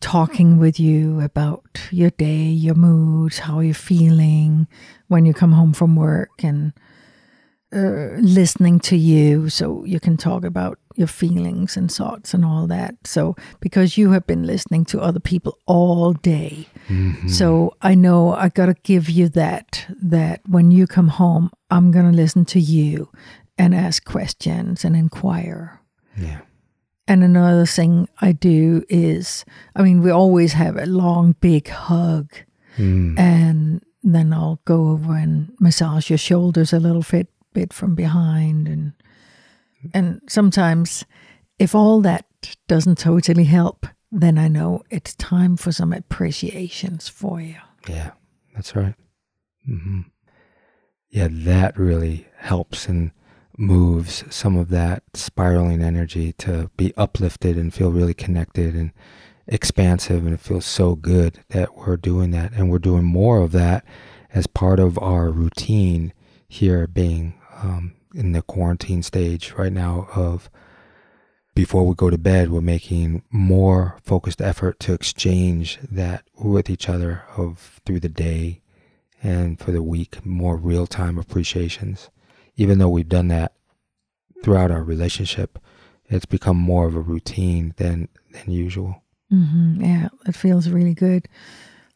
[0.00, 4.66] talking with you about your day, your moods, how you're feeling
[5.06, 6.72] when you come home from work, and
[7.72, 12.66] uh, listening to you so you can talk about your feelings and thoughts and all
[12.66, 12.96] that.
[13.04, 16.68] So, because you have been listening to other people all day.
[16.88, 17.28] Mm-hmm.
[17.28, 21.90] So, I know I got to give you that, that when you come home, I'm
[21.90, 23.10] going to listen to you
[23.56, 25.80] and ask questions and inquire.
[26.16, 26.40] Yeah.
[27.06, 32.32] And another thing I do is, I mean, we always have a long, big hug.
[32.76, 33.18] Mm.
[33.18, 38.68] And then I'll go over and massage your shoulders a little bit bit from behind
[38.68, 38.92] and
[39.94, 41.04] and sometimes
[41.58, 42.26] if all that
[42.68, 47.56] doesn't totally help then i know it's time for some appreciations for you.
[47.88, 48.10] Yeah
[48.54, 48.94] that's right.
[49.68, 50.00] Mm-hmm.
[51.10, 53.12] yeah that really helps and
[53.56, 58.90] moves some of that spiraling energy to be uplifted and feel really connected and
[59.46, 63.52] expansive and it feels so good that we're doing that and we're doing more of
[63.52, 63.84] that
[64.32, 66.12] as part of our routine
[66.48, 70.50] here being um, in the quarantine stage right now of
[71.54, 76.88] before we go to bed, we're making more focused effort to exchange that with each
[76.88, 78.62] other of through the day
[79.22, 82.08] and for the week, more real time appreciations.
[82.56, 83.52] Even though we've done that
[84.42, 85.58] throughout our relationship,
[86.06, 89.02] it's become more of a routine than than usual.
[89.32, 89.84] Mm-hmm.
[89.84, 91.28] Yeah, it feels really good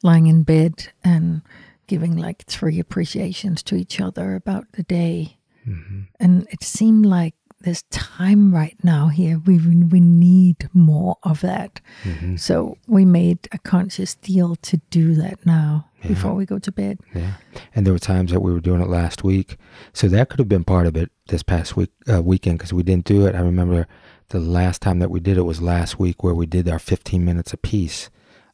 [0.03, 1.43] lying in bed and
[1.87, 6.01] giving like three appreciations to each other about the day Mm-hmm.
[6.21, 11.81] And it seemed like this time right now here we we need more of that.
[12.05, 12.37] Mm-hmm.
[12.37, 16.09] So we made a conscious deal to do that now yeah.
[16.09, 17.01] before we go to bed.
[17.15, 17.35] Yeah,
[17.75, 19.57] and there were times that we were doing it last week,
[19.93, 22.83] so that could have been part of it this past week uh, weekend because we
[22.83, 23.35] didn't do it.
[23.35, 23.89] I remember
[24.29, 27.25] the last time that we did it was last week where we did our 15
[27.25, 28.11] minutes a piece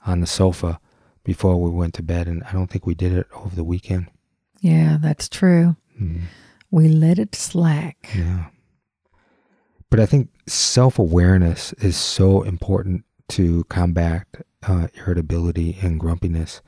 [0.07, 0.81] on the sofa
[1.25, 4.07] before we went to bed, and I don't think we did it over the weekend.
[4.61, 5.77] Yeah, that's true.
[6.01, 6.27] Mm-hmm
[6.71, 8.11] we let it slack.
[8.15, 8.47] Yeah.
[9.91, 14.27] But I think self awareness is so important to combat
[14.67, 16.61] uh, irritability and grumpiness.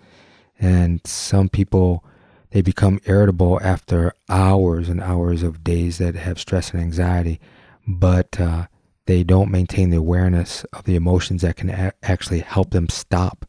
[0.59, 2.05] And some people,
[2.51, 7.41] they become irritable after hours and hours of days that have stress and anxiety,
[7.87, 8.67] but uh,
[9.07, 13.47] they don't maintain the awareness of the emotions that can a- actually help them stop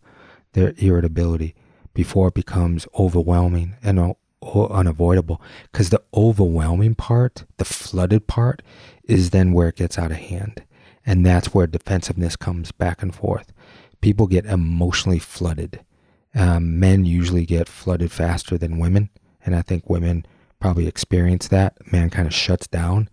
[0.53, 1.55] their irritability
[1.93, 8.61] before it becomes overwhelming and unavoidable because the overwhelming part, the flooded part,
[9.05, 10.63] is then where it gets out of hand.
[11.05, 13.51] And that's where defensiveness comes back and forth.
[14.01, 15.81] People get emotionally flooded.
[16.35, 19.09] Um, men usually get flooded faster than women.
[19.45, 20.25] And I think women
[20.59, 21.91] probably experience that.
[21.91, 23.09] Man kind of shuts down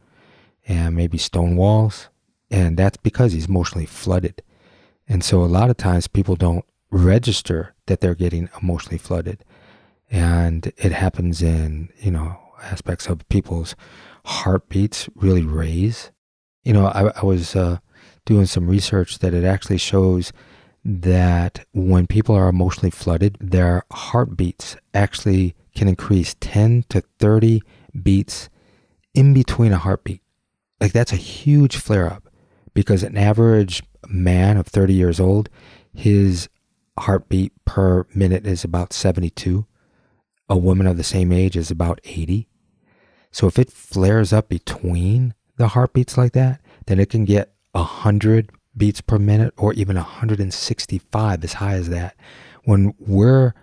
[0.66, 2.08] and maybe stonewalls.
[2.50, 4.42] And that's because he's emotionally flooded.
[5.08, 9.44] And so a lot of times people don't register that they're getting emotionally flooded
[10.10, 13.74] and it happens in you know aspects of people's
[14.26, 16.10] heartbeats really raise.
[16.64, 17.78] You know i, I was uh,
[18.26, 20.32] doing some research that it actually shows
[20.84, 27.62] that when people are emotionally flooded their heartbeats actually can increase 10 to 30
[28.02, 28.48] beats
[29.14, 30.22] in between a heartbeat.
[30.80, 32.28] Like that's a huge flare up
[32.74, 35.48] because an average man of 30 years old
[35.92, 36.48] his
[36.98, 39.66] heartbeat per minute is about 72
[40.50, 42.48] a woman of the same age is about 80.
[43.30, 48.50] So if it flares up between the heartbeats like that, then it can get 100
[48.76, 52.16] beats per minute or even 165 as high as that.
[52.64, 53.54] When we're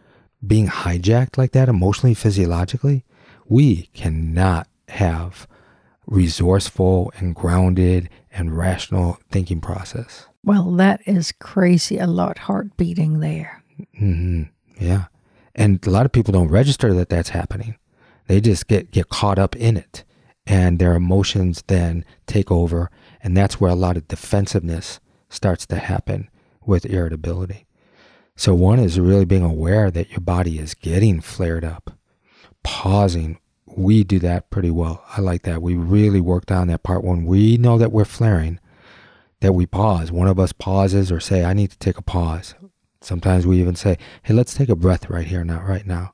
[0.45, 3.03] being hijacked like that emotionally, physiologically,
[3.47, 5.47] we cannot have
[6.05, 10.27] resourceful and grounded and rational thinking process.
[10.43, 11.97] Well, that is crazy.
[11.97, 13.61] A lot heart beating there.
[13.97, 14.43] hmm
[14.79, 15.05] Yeah.
[15.57, 17.75] And a lot of people don't register that that's happening.
[18.27, 20.03] They just get, get caught up in it
[20.47, 22.89] and their emotions then take over.
[23.21, 26.29] And that's where a lot of defensiveness starts to happen
[26.65, 27.65] with irritability.
[28.35, 31.97] So, one is really being aware that your body is getting flared up,
[32.63, 33.39] pausing.
[33.65, 35.03] We do that pretty well.
[35.09, 35.61] I like that.
[35.61, 38.59] We really worked on that part when we know that we're flaring,
[39.41, 40.11] that we pause.
[40.11, 42.53] One of us pauses or say, I need to take a pause.
[43.07, 46.13] Sometimes we even say, hey, let's take a breath right here, now, right now.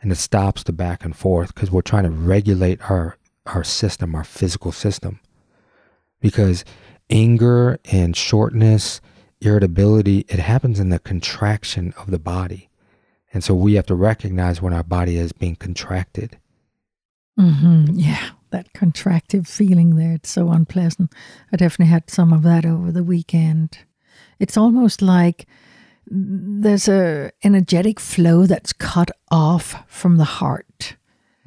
[0.00, 4.14] And it stops the back and forth because we're trying to regulate our, our system,
[4.14, 5.18] our physical system.
[6.20, 6.64] Because
[7.10, 9.00] anger and shortness,
[9.40, 12.68] irritability, it happens in the contraction of the body.
[13.34, 16.38] And so we have to recognize when our body is being contracted.
[17.36, 17.98] Mm-hmm.
[17.98, 20.12] Yeah, that contractive feeling there.
[20.12, 21.12] It's so unpleasant.
[21.52, 23.78] I definitely had some of that over the weekend.
[24.38, 25.48] It's almost like
[26.10, 30.96] there's a energetic flow that's cut off from the heart.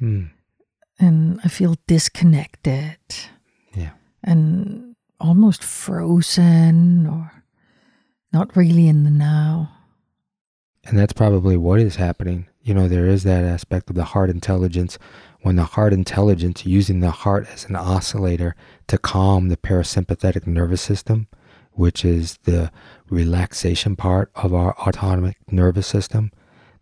[0.00, 0.30] Mm.
[0.98, 2.96] And I feel disconnected
[3.74, 3.90] Yeah.
[4.22, 7.42] and almost frozen or
[8.32, 9.72] not really in the now.
[10.84, 12.46] And that's probably what is happening.
[12.60, 14.98] You know, there is that aspect of the heart intelligence.
[15.42, 18.54] When the heart intelligence, using the heart as an oscillator
[18.86, 21.26] to calm the parasympathetic nervous system,
[21.72, 22.70] which is the
[23.08, 26.30] relaxation part of our autonomic nervous system,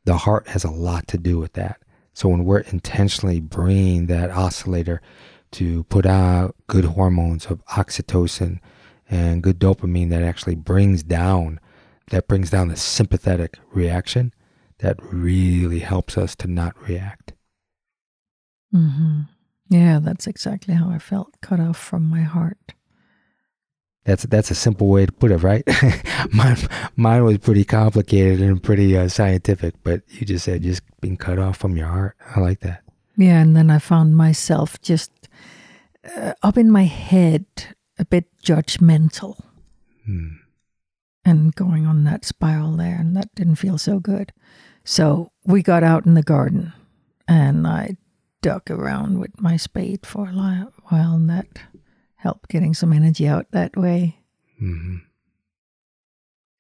[0.05, 1.81] the heart has a lot to do with that.
[2.13, 5.01] So when we're intentionally bringing that oscillator
[5.53, 8.61] to put out good hormones of oxytocin
[9.09, 11.61] and good dopamine that actually brings down
[12.11, 14.35] that brings down the sympathetic reaction
[14.79, 17.33] that really helps us to not react.
[18.73, 19.23] hmm
[19.69, 22.75] Yeah, that's exactly how I felt cut off from my heart.
[24.05, 25.63] That's that's a simple way to put it, right?
[26.33, 26.57] mine
[26.97, 31.39] mine was pretty complicated and pretty uh, scientific, but you just said just being cut
[31.39, 32.17] off from your heart.
[32.35, 32.83] I like that.
[33.17, 35.13] Yeah, and then I found myself just
[36.17, 37.45] uh, up in my head,
[37.99, 39.39] a bit judgmental,
[40.07, 40.37] Hmm.
[41.23, 44.33] and going on that spiral there, and that didn't feel so good.
[44.83, 46.73] So we got out in the garden,
[47.29, 47.99] and I
[48.41, 51.47] dug around with my spade for a while, and that
[52.21, 54.19] helped getting some energy out that way.
[54.59, 54.97] hmm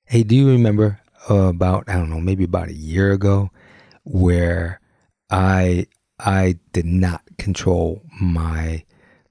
[0.07, 3.51] Hey, do you remember about I don't know maybe about a year ago
[4.05, 4.81] where
[5.31, 5.87] I
[6.19, 8.85] I did not control my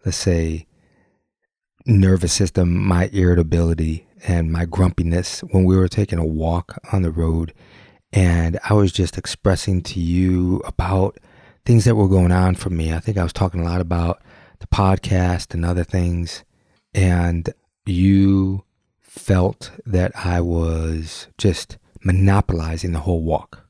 [0.06, 0.68] let's say
[1.86, 7.12] nervous system, my irritability and my grumpiness when we were taking a walk on the
[7.12, 7.54] road
[8.13, 11.18] and I was just expressing to you about
[11.65, 12.94] things that were going on for me.
[12.94, 14.22] I think I was talking a lot about
[14.74, 16.44] podcast and other things
[16.94, 17.50] and
[17.86, 18.64] you
[19.00, 23.66] felt that I was just monopolizing the whole walk.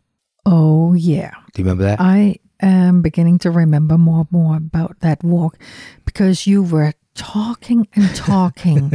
[0.46, 1.32] Oh, yeah.
[1.54, 2.00] Do you remember that?
[2.00, 5.58] I am beginning to remember more and more about that walk
[6.06, 8.94] because you were talking and talking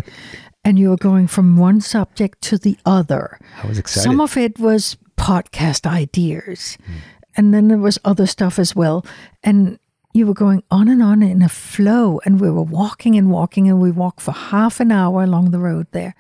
[0.64, 3.38] and you were going from one subject to the other.
[3.62, 4.04] I was excited.
[4.04, 6.92] Some of it was podcast ideas, hmm.
[7.36, 9.04] and then there was other stuff as well.
[9.42, 9.78] And
[10.14, 13.68] you were going on and on in a flow, and we were walking and walking,
[13.68, 16.14] and we walked for half an hour along the road there.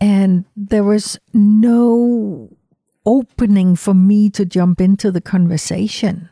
[0.00, 2.48] And there was no
[3.04, 6.30] opening for me to jump into the conversation.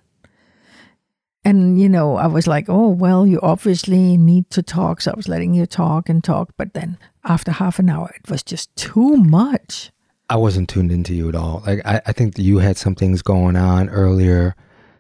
[1.44, 5.00] And, you know, I was like, oh, well, you obviously need to talk.
[5.00, 6.54] So I was letting you talk and talk.
[6.56, 9.92] But then after half an hour, it was just too much.
[10.28, 11.62] I wasn't tuned into you at all.
[11.64, 14.56] Like I, I think you had some things going on earlier,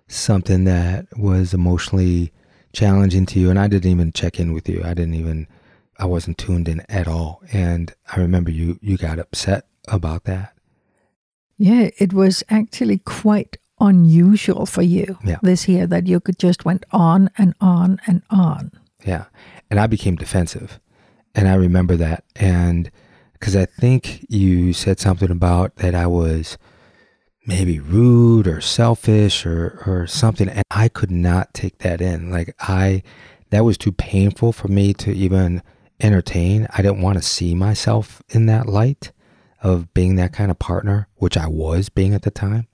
[0.08, 2.32] something that was emotionally
[2.72, 4.82] challenging to you, and I didn't even check in with you.
[4.84, 5.46] I didn't even
[5.98, 7.42] I wasn't tuned in at all.
[7.52, 10.52] And I remember you you got upset about that.
[11.58, 15.36] Yeah, it was actually quite unusual for you Yeah.
[15.42, 18.72] this year that you could just went on and on and on.
[19.04, 19.24] Yeah.
[19.70, 20.80] And I became defensive.
[21.34, 22.24] And I remember that.
[22.36, 22.90] And
[23.34, 26.56] because I think you said something about that I was
[27.46, 30.48] maybe rude or selfish or, or something.
[30.48, 32.30] And I could not take that in.
[32.30, 33.02] Like, I,
[33.50, 35.62] that was too painful for me to even
[36.00, 36.66] entertain.
[36.72, 39.12] I didn't want to see myself in that light
[39.62, 42.66] of being that kind of partner, which I was being at the time.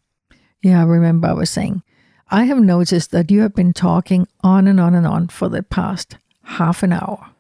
[0.63, 1.83] Yeah, I remember I was saying,
[2.31, 5.63] I have noticed that you have been talking on and on and on for the
[5.63, 7.31] past half an hour.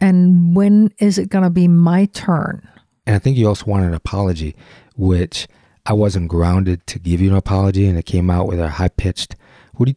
[0.00, 2.68] And when is it going to be my turn?
[3.06, 4.54] And I think you also want an apology,
[4.96, 5.48] which
[5.86, 8.88] I wasn't grounded to give you an apology, and it came out with a high
[8.88, 9.36] pitched.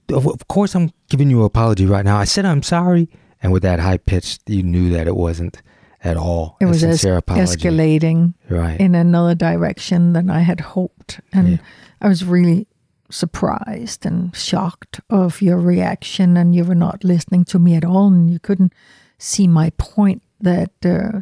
[0.09, 2.17] Of course, I'm giving you an apology right now.
[2.17, 3.09] I said I'm sorry,
[3.41, 5.61] and with that high pitched, you knew that it wasn't
[6.03, 6.57] at all.
[6.59, 8.79] It was es- escalating right.
[8.79, 11.57] in another direction than I had hoped, and yeah.
[12.01, 12.67] I was really
[13.09, 18.07] surprised and shocked of your reaction, and you were not listening to me at all,
[18.07, 18.73] and you couldn't
[19.17, 21.21] see my point that uh,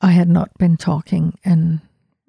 [0.00, 1.80] I had not been talking and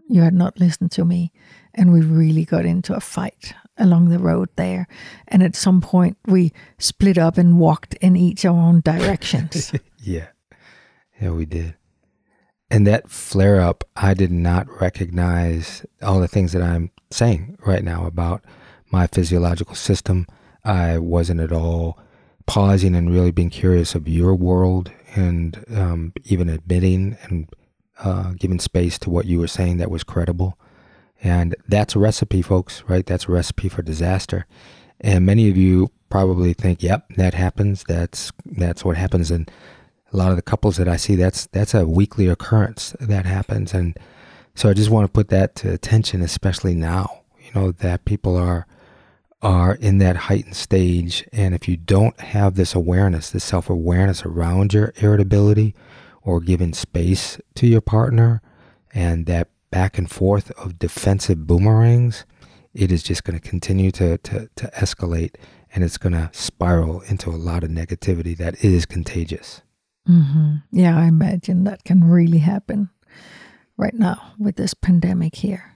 [0.08, 1.32] you had not listened to me,
[1.78, 4.88] and we really got into a fight along the road there.
[5.28, 9.72] And at some point, we split up and walked in each our own directions.
[10.00, 10.28] yeah,
[11.22, 11.76] yeah, we did.
[12.70, 17.84] And that flare up, I did not recognize all the things that I'm saying right
[17.84, 18.44] now about
[18.92, 20.28] my physiological system.
[20.66, 21.98] I wasn't at all
[22.46, 27.50] pausing and really being curious of your world and um, even admitting and
[28.00, 30.58] uh, giving space to what you were saying that was credible.
[31.24, 33.06] And that's a recipe, folks, right?
[33.06, 34.46] That's a recipe for disaster.
[35.02, 37.84] And many of you probably think, "Yep, that happens.
[37.88, 39.50] That's that's what happens." And
[40.14, 43.74] a lot of the couples that I see, that's that's a weekly occurrence that happens.
[43.74, 43.98] And
[44.56, 47.22] so I just want to put that to attention, especially now.
[47.40, 48.66] You know that people are
[49.42, 54.26] are in that heightened stage, and if you don't have this awareness, this self awareness
[54.26, 55.76] around your irritability,
[56.24, 58.42] or giving space to your partner,
[58.94, 62.26] and that back and forth of defensive boomerangs,
[62.74, 65.36] it is just going to continue to, to, to escalate
[65.74, 69.62] and it's going to spiral into a lot of negativity that is contagious.
[70.08, 70.56] Mm-hmm.
[70.72, 72.90] Yeah, I imagine that can really happen
[73.76, 75.74] right now with this pandemic here.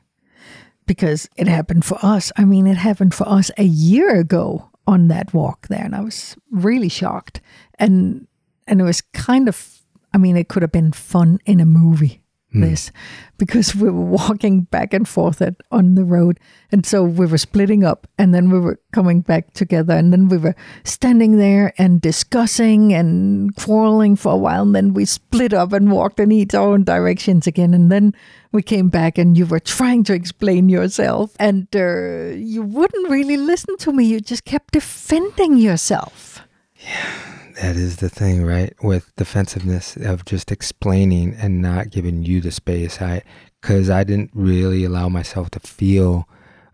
[0.87, 2.31] Because it happened for us.
[2.37, 6.01] I mean, it happened for us a year ago on that walk there, and I
[6.01, 7.39] was really shocked.
[7.79, 8.27] And
[8.67, 9.81] and it was kind of
[10.13, 12.20] I mean, it could have been fun in a movie
[12.53, 12.61] mm.
[12.61, 12.91] this
[13.37, 16.39] because we were walking back and forth at, on the road.
[16.71, 19.93] And so we were splitting up and then we were coming back together.
[19.93, 24.63] And then we were standing there and discussing and quarreling for a while.
[24.63, 27.73] And then we split up and walked in each own directions again.
[27.73, 28.13] And then
[28.51, 33.37] we came back and you were trying to explain yourself and uh, you wouldn't really
[33.37, 34.05] listen to me.
[34.05, 36.45] You just kept defending yourself.
[36.75, 38.73] Yeah that is the thing, right?
[38.81, 42.99] With defensiveness of just explaining and not giving you the space.
[42.99, 43.21] I,
[43.61, 46.27] because I didn't really allow myself to feel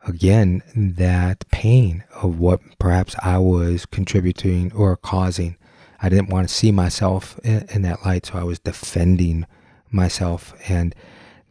[0.07, 5.57] again that pain of what perhaps I was contributing or causing.
[6.01, 9.45] I didn't want to see myself in, in that light, so I was defending
[9.91, 10.53] myself.
[10.69, 10.95] And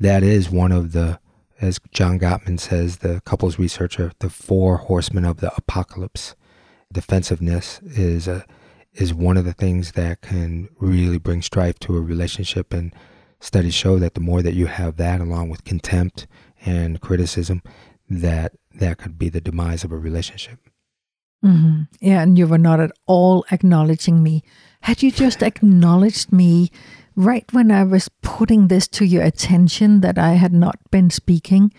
[0.01, 1.20] that is one of the,
[1.61, 6.34] as John Gottman says, the couples researcher, the four horsemen of the apocalypse.
[6.91, 8.47] Defensiveness is a
[8.97, 12.72] is one of the things that can really bring strife to a relationship.
[12.72, 12.94] And
[13.40, 16.26] studies show that the more that you have that, along with contempt
[16.64, 17.62] and criticism,
[18.09, 20.59] that that could be the demise of a relationship.
[21.44, 21.82] Mm-hmm.
[22.01, 24.42] Yeah, and you were not at all acknowledging me.
[24.80, 26.70] Had you just acknowledged me
[27.14, 31.72] right when I was putting this to your attention that I had not been speaking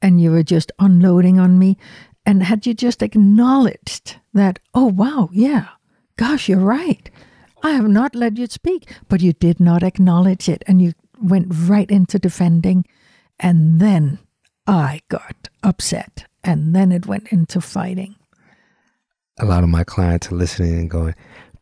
[0.00, 1.76] and you were just unloading on me,
[2.24, 5.68] and had you just acknowledged that, oh, wow, yeah,
[6.18, 7.08] Gosh, you're right.
[7.62, 10.92] I have not let you speak, but you did not acknowledge it and you
[11.22, 12.84] went right into defending.
[13.38, 14.18] And then
[14.66, 18.16] I got upset and then it went into fighting.
[19.38, 21.14] A lot of my clients are listening and going,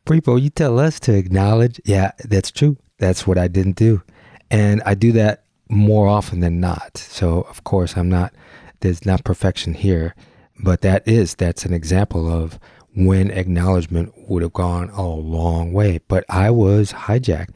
[0.06, 1.78] Prepo, you tell us to acknowledge.
[1.84, 2.78] Yeah, that's true.
[2.98, 4.02] That's what I didn't do.
[4.50, 6.96] And I do that more often than not.
[6.96, 8.32] So, of course, I'm not,
[8.80, 10.14] there's not perfection here,
[10.58, 12.58] but that is, that's an example of
[12.96, 16.00] when acknowledgement would have gone a long way.
[16.08, 17.50] But I was hijacked.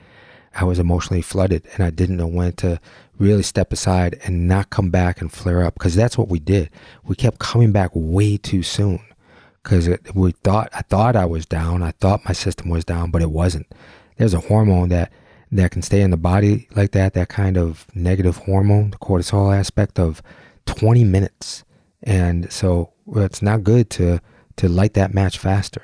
[0.55, 2.78] I was emotionally flooded and I didn't know when to
[3.18, 6.70] really step aside and not come back and flare up because that's what we did.
[7.05, 9.01] We kept coming back way too soon
[9.62, 11.82] because we thought I thought I was down.
[11.82, 13.66] I thought my system was down, but it wasn't.
[14.16, 15.11] There's a hormone that
[15.53, 19.57] that can stay in the body like that, that kind of negative hormone, the cortisol
[19.57, 20.22] aspect of
[20.66, 21.64] 20 minutes.
[22.03, 24.20] And so it's not good to
[24.61, 25.82] to light that match faster.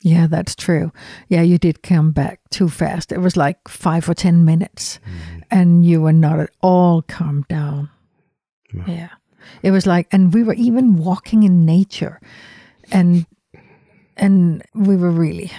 [0.00, 0.92] Yeah, that's true.
[1.28, 3.10] Yeah, you did come back too fast.
[3.10, 5.42] It was like five or 10 minutes, mm.
[5.50, 7.90] and you were not at all calmed down.
[8.72, 8.84] Yeah.
[8.86, 9.08] yeah.
[9.62, 12.20] It was like, and we were even walking in nature,
[12.92, 13.26] and
[14.16, 15.50] and we were really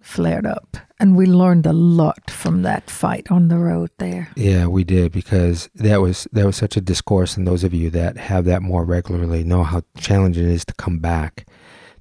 [0.00, 4.66] flared up and we learned a lot from that fight on the road there yeah
[4.66, 8.16] we did because that was that was such a discourse and those of you that
[8.16, 11.46] have that more regularly know how challenging it is to come back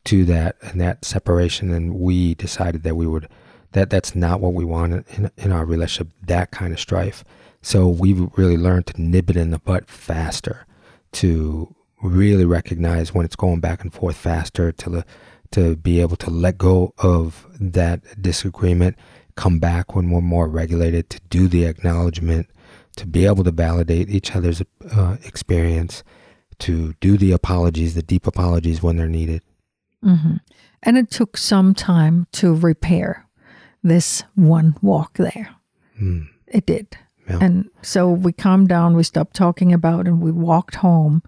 [0.06, 3.28] to that and that separation and we decided that we would
[3.74, 7.24] that that's not what we want in, in our relationship, that kind of strife.
[7.62, 10.66] So we've really learned to nib it in the butt faster,
[11.14, 15.06] to really recognize when it's going back and forth faster, to
[15.52, 18.98] to be able to let go of that disagreement,
[19.36, 22.50] come back when we're more regulated, to do the acknowledgement,
[22.96, 24.64] to be able to validate each other's
[24.96, 26.04] uh, experience,
[26.60, 29.42] to do the apologies, the deep apologies when they're needed.
[30.04, 30.36] Mm-hmm.
[30.84, 33.28] And it took some time to repair
[33.84, 35.56] this one walk there.
[36.02, 36.28] Mm.
[36.48, 36.98] It did.
[37.30, 37.40] Yeah.
[37.42, 41.24] And so we calmed down, we stopped talking about it, and we walked home.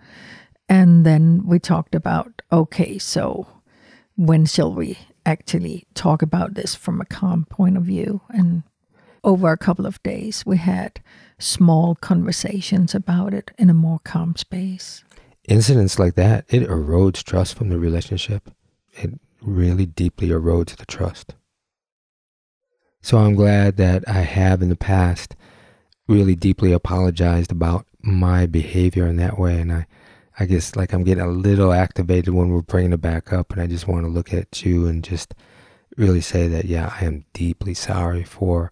[0.69, 3.47] And then we talked about okay, so
[4.15, 8.21] when shall we actually talk about this from a calm point of view?
[8.30, 8.63] And
[9.24, 11.01] over a couple of days, we had
[11.39, 15.03] small conversations about it in a more calm space.
[15.47, 18.49] Incidents like that, it erodes trust from the relationship.
[18.94, 21.36] It really deeply erodes the trust.
[23.02, 25.36] So I'm glad that I have in the past
[26.08, 29.60] really deeply apologized about my behavior in that way.
[29.60, 29.88] And I,
[30.39, 33.52] I guess like I'm getting a little activated when we're bringing it back up.
[33.52, 35.34] And I just want to look at you and just
[35.98, 38.72] really say that, yeah, I am deeply sorry for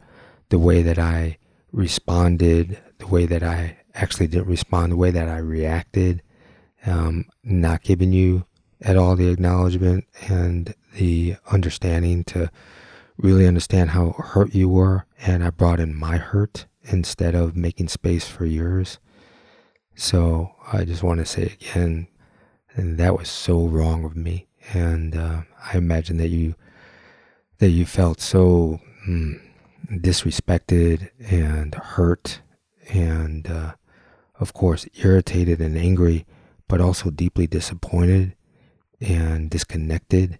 [0.49, 1.37] the way that I
[1.71, 6.21] responded, the way that I actually didn't respond, the way that I reacted,
[6.85, 8.45] um, not giving you
[8.81, 12.49] at all the acknowledgement and the understanding to
[13.17, 15.05] really understand how hurt you were.
[15.19, 18.99] And I brought in my hurt instead of making space for yours.
[19.95, 22.07] So I just want to say again,
[22.75, 24.47] that was so wrong of me.
[24.73, 26.55] And uh, I imagine that you
[27.59, 29.39] that you felt so mm,
[29.91, 32.41] disrespected and hurt,
[32.89, 33.73] and uh,
[34.39, 36.25] of course irritated and angry,
[36.67, 38.35] but also deeply disappointed
[39.01, 40.39] and disconnected,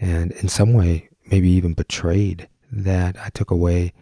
[0.00, 3.92] and in some way maybe even betrayed that I took away,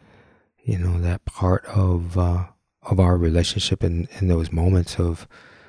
[0.62, 2.46] you know, that part of uh,
[2.82, 5.26] of our relationship in in those moments of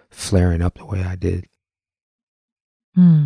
[0.09, 1.47] flaring up the way I did.
[2.95, 3.25] Hmm.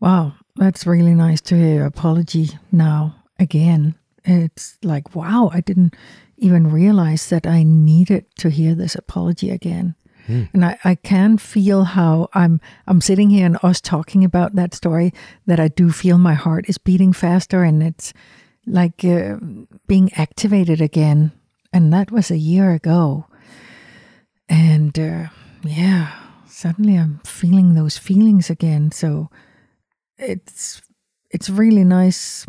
[0.00, 3.94] Wow, that's really nice to hear apology now again.
[4.24, 5.94] It's like, wow, I didn't
[6.36, 9.94] even realize that I needed to hear this apology again.
[10.26, 10.48] Mm.
[10.52, 14.74] And I, I can feel how I'm I'm sitting here and us talking about that
[14.74, 15.12] story
[15.46, 18.12] that I do feel my heart is beating faster and it's
[18.66, 19.36] like uh,
[19.86, 21.32] being activated again.
[21.72, 23.26] And that was a year ago.
[24.48, 25.26] And uh,
[25.62, 26.12] yeah,
[26.46, 28.90] suddenly I'm feeling those feelings again.
[28.92, 29.30] So
[30.18, 30.82] it's
[31.30, 32.46] it's really nice,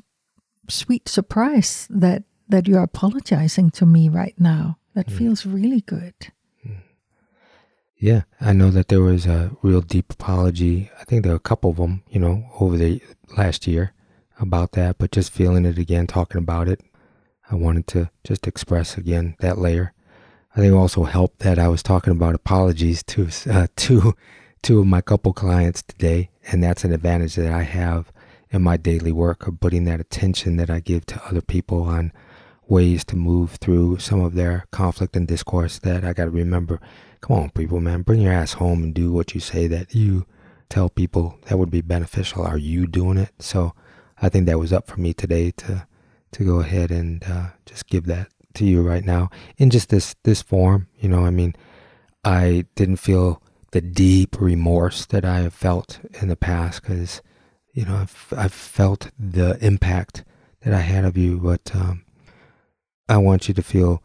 [0.70, 4.78] sweet surprise that that you're apologizing to me right now.
[4.96, 5.18] That mm.
[5.18, 6.16] feels really good.
[8.00, 10.92] Yeah, I know that there was a real deep apology.
[11.00, 13.02] I think there were a couple of them, you know, over the
[13.36, 13.94] last year
[14.40, 16.82] about that, but just feeling it again, talking about it,
[17.50, 19.94] I wanted to just express again that layer.
[20.56, 24.16] I think also helped that I was talking about apologies to uh, to
[24.62, 28.12] two of my couple clients today, and that's an advantage that I have
[28.52, 32.12] in my daily work of putting that attention that I give to other people on
[32.68, 36.80] ways to move through some of their conflict and discourse that I got to remember
[37.22, 40.26] come on, people, man, bring your ass home and do what you say that you
[40.70, 42.44] tell people that would be beneficial.
[42.44, 43.32] Are you doing it?
[43.40, 43.74] So
[44.22, 45.88] I think that was up for me today to
[46.34, 50.16] to go ahead and uh, just give that to you right now in just this
[50.24, 50.88] this form.
[51.00, 51.56] You know, I mean,
[52.24, 53.42] I didn't feel
[53.72, 57.22] the deep remorse that I have felt in the past because
[57.74, 60.24] you know I've, I've felt the impact
[60.62, 62.04] that I had of you, but um,
[63.08, 64.04] I want you to feel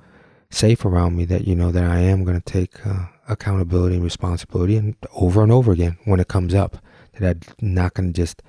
[0.52, 4.04] safe around me that you know that I am going to take uh, accountability and
[4.04, 6.76] responsibility and over and over again when it comes up
[7.18, 8.42] that I'm not going to just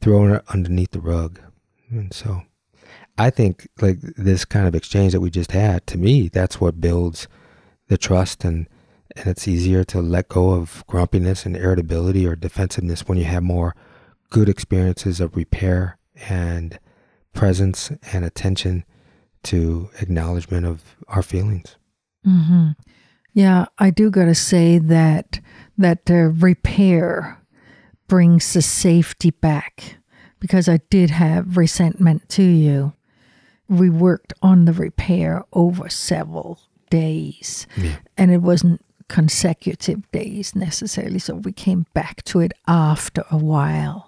[0.00, 1.40] throw it underneath the rug.
[1.90, 2.42] And so
[3.18, 6.80] I think like this kind of exchange that we just had to me that's what
[6.80, 7.28] builds
[7.88, 8.68] the trust and
[9.14, 13.42] and it's easier to let go of grumpiness and irritability or defensiveness when you have
[13.42, 13.74] more
[14.28, 15.96] good experiences of repair
[16.28, 16.78] and
[17.32, 18.84] presence and attention
[19.46, 21.76] to acknowledgement of our feelings.
[22.26, 22.70] Mm-hmm.
[23.32, 25.40] Yeah, I do got to say that
[25.78, 27.40] that uh, repair
[28.08, 29.98] brings the safety back
[30.40, 32.94] because I did have resentment to you.
[33.68, 37.96] We worked on the repair over several days, yeah.
[38.16, 41.18] and it wasn't consecutive days necessarily.
[41.18, 44.05] So we came back to it after a while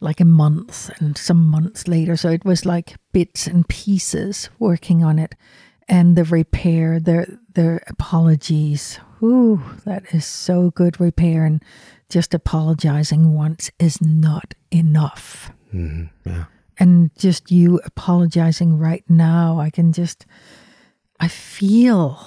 [0.00, 2.16] like a month and some months later.
[2.16, 5.34] So it was like bits and pieces working on it.
[5.88, 8.98] And the repair, the the apologies.
[9.22, 11.44] Ooh, that is so good repair.
[11.44, 11.62] And
[12.08, 15.50] just apologizing once is not enough.
[15.72, 16.04] Mm-hmm.
[16.28, 16.44] Yeah.
[16.78, 20.26] And just you apologizing right now, I can just,
[21.20, 22.26] I feel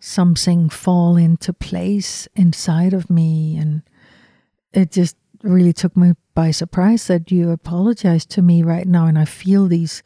[0.00, 3.56] something fall into place inside of me.
[3.56, 3.82] And
[4.72, 9.06] it just really took me by surprise that you apologized to me right now.
[9.06, 10.02] And I feel these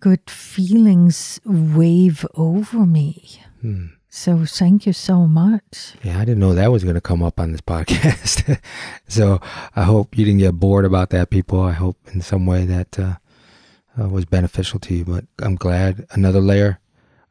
[0.00, 3.42] good feelings wave over me.
[3.60, 3.86] Hmm.
[4.10, 5.94] So thank you so much.
[6.02, 8.60] Yeah, I didn't know that was going to come up on this podcast.
[9.06, 9.40] so
[9.76, 11.60] I hope you didn't get bored about that, people.
[11.60, 13.16] I hope in some way that uh,
[14.00, 15.04] uh, was beneficial to you.
[15.04, 16.80] But I'm glad another layer,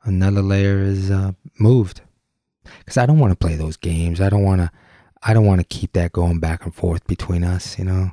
[0.04, 2.02] another layer is uh, moved.
[2.80, 4.22] Because I don't want to play those games.
[4.22, 4.72] I don't want to.
[5.24, 7.78] I don't want to keep that going back and forth between us.
[7.78, 8.12] You know.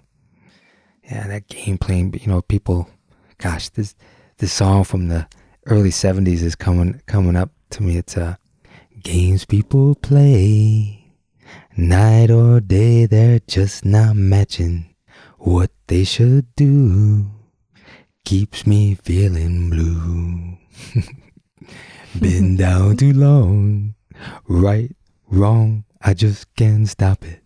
[1.04, 2.14] Yeah, that game playing.
[2.20, 2.88] You know, people.
[3.38, 3.94] Gosh, this
[4.38, 5.26] this song from the
[5.66, 7.96] early '70s is coming coming up to me.
[7.98, 8.36] It's uh
[9.04, 11.12] Games people play,
[11.76, 14.94] night or day, they're just not matching
[15.36, 17.26] what they should do.
[18.24, 20.56] Keeps me feeling blue.
[22.18, 23.94] Been down too long,
[24.48, 24.96] right,
[25.28, 27.40] wrong, I just can't stop it.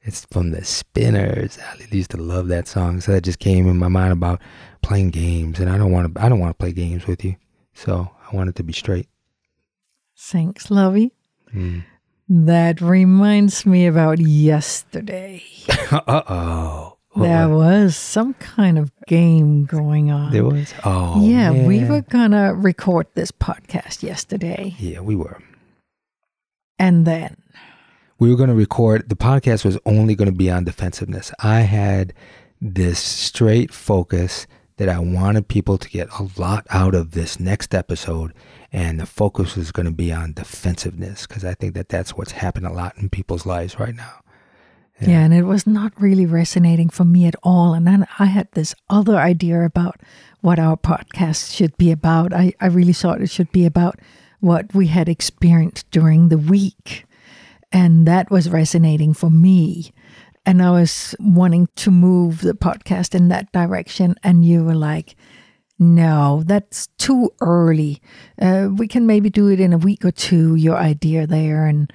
[0.00, 1.58] It's from the Spinners.
[1.58, 4.40] I used to love that song, so that just came in my mind about
[4.82, 6.22] playing games, and I don't want to.
[6.22, 7.36] I don't want to play games with you,
[7.74, 9.08] so I want it to be straight.
[10.16, 11.12] Thanks, Lovey.
[11.52, 11.84] Mm.
[12.28, 15.42] That reminds me about yesterday.
[15.90, 16.96] uh oh.
[17.16, 20.32] There was some kind of game going on.
[20.32, 20.74] There was?
[20.84, 21.24] Oh.
[21.26, 24.74] yeah, we were going to record this podcast yesterday.
[24.78, 25.38] Yeah, we were.
[26.78, 27.38] And then,
[28.18, 31.32] We were going to record, the podcast was only going to be on defensiveness.
[31.40, 32.14] I had
[32.60, 34.46] this straight focus
[34.76, 38.32] that I wanted people to get a lot out of this next episode.
[38.72, 42.32] And the focus was going to be on defensiveness because I think that that's what's
[42.32, 44.20] happened a lot in people's lives right now.
[45.00, 45.20] yeah.
[45.20, 47.74] and it was not really resonating for me at all.
[47.74, 50.00] And then I had this other idea about
[50.40, 52.32] what our podcast should be about.
[52.32, 53.98] I, I really thought it should be about
[54.40, 57.05] what we had experienced during the week.
[57.72, 59.92] And that was resonating for me.
[60.44, 64.14] And I was wanting to move the podcast in that direction.
[64.22, 65.16] And you were like,
[65.78, 68.00] no, that's too early.
[68.40, 71.66] Uh, we can maybe do it in a week or two, your idea there.
[71.66, 71.92] And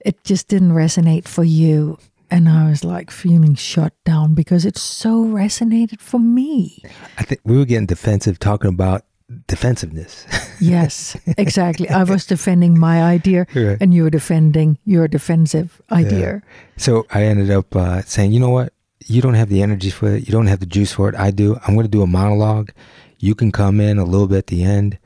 [0.00, 1.98] it just didn't resonate for you.
[2.30, 6.82] And I was like feeling shut down because it so resonated for me.
[7.16, 9.04] I think we were getting defensive talking about
[9.46, 10.26] defensiveness.
[10.60, 11.88] Yes, exactly.
[11.90, 13.76] I was defending my idea Right.
[13.80, 16.42] and you were defending your defensive idea.
[16.76, 18.72] So I ended up uh, saying, you know what?
[19.04, 20.26] You don't have the energy for it.
[20.26, 21.16] You don't have the juice for it.
[21.16, 21.56] I do.
[21.66, 22.70] I'm going to do a monologue.
[23.18, 24.96] You can come in a little bit at the end.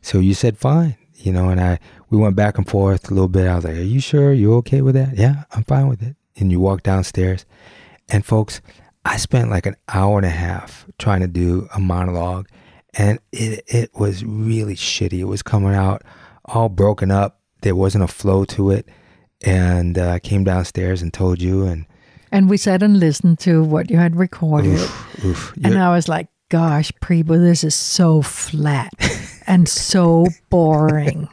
[0.00, 0.96] So you said, fine.
[1.14, 1.78] You know, and I
[2.10, 3.46] we went back and forth a little bit.
[3.46, 4.32] I was like, are you sure?
[4.32, 5.16] You okay with that?
[5.16, 6.16] Yeah, I'm fine with it.
[6.36, 7.44] And you walk downstairs.
[8.08, 8.60] And folks,
[9.04, 12.48] I spent like an hour and a half trying to do a monologue.
[12.96, 15.18] And it, it was really shitty.
[15.18, 16.02] It was coming out
[16.44, 17.40] all broken up.
[17.62, 18.88] There wasn't a flow to it.
[19.44, 21.86] And uh, I came downstairs and told you, and
[22.32, 24.78] And we sat and listened to what you had recorded.
[24.78, 28.92] oof, oof, And I was like, gosh, Prebo, this is so flat
[29.46, 31.28] and so boring.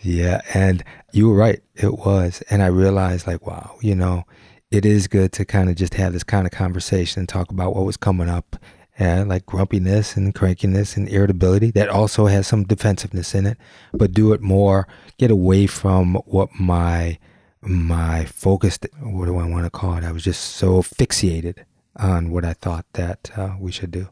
[0.00, 0.40] yeah.
[0.52, 1.62] And you were right.
[1.74, 2.42] It was.
[2.50, 4.24] And I realized, like, wow, you know,
[4.70, 7.74] it is good to kind of just have this kind of conversation and talk about
[7.74, 8.56] what was coming up.
[8.96, 13.58] And like grumpiness and crankiness and irritability that also has some defensiveness in it,
[13.92, 14.86] but do it more,
[15.18, 17.18] get away from what my
[17.60, 20.04] my focus what do I want to call it?
[20.04, 21.64] I was just so fixated
[21.96, 24.08] on what I thought that uh, we should do.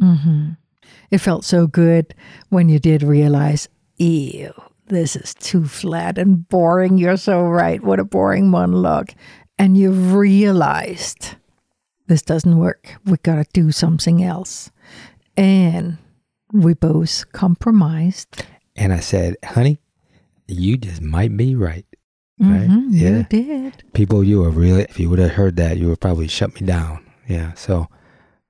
[0.00, 0.50] Mm-hmm.
[1.10, 2.14] It felt so good
[2.48, 4.52] when you did realize, ew,
[4.86, 6.98] this is too flat and boring.
[6.98, 7.82] You're so right.
[7.82, 9.10] What a boring monologue.
[9.58, 11.36] And you realized
[12.06, 12.96] this doesn't work.
[13.04, 14.70] We got to do something else.
[15.36, 15.98] And
[16.52, 18.44] we both compromised.
[18.76, 19.80] And I said, honey,
[20.48, 21.84] you just might be right.
[22.38, 22.68] Right?
[22.68, 23.08] Mhm, Yeah.
[23.18, 23.82] You did.
[23.94, 26.66] People, you were really, if you would have heard that, you would probably shut me
[26.66, 27.04] down.
[27.26, 27.54] Yeah.
[27.54, 27.88] So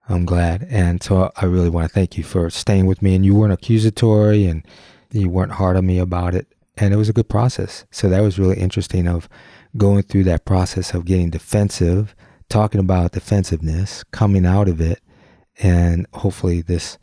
[0.09, 0.66] I'm glad.
[0.68, 3.14] And so I really want to thank you for staying with me.
[3.14, 4.66] And you weren't accusatory and
[5.12, 6.46] you weren't hard on me about it.
[6.76, 7.86] And it was a good process.
[7.90, 9.28] So that was really interesting of
[9.76, 12.14] going through that process of getting defensive,
[12.49, 15.01] talking about defensiveness, coming out of it.
[15.62, 16.99] And hopefully this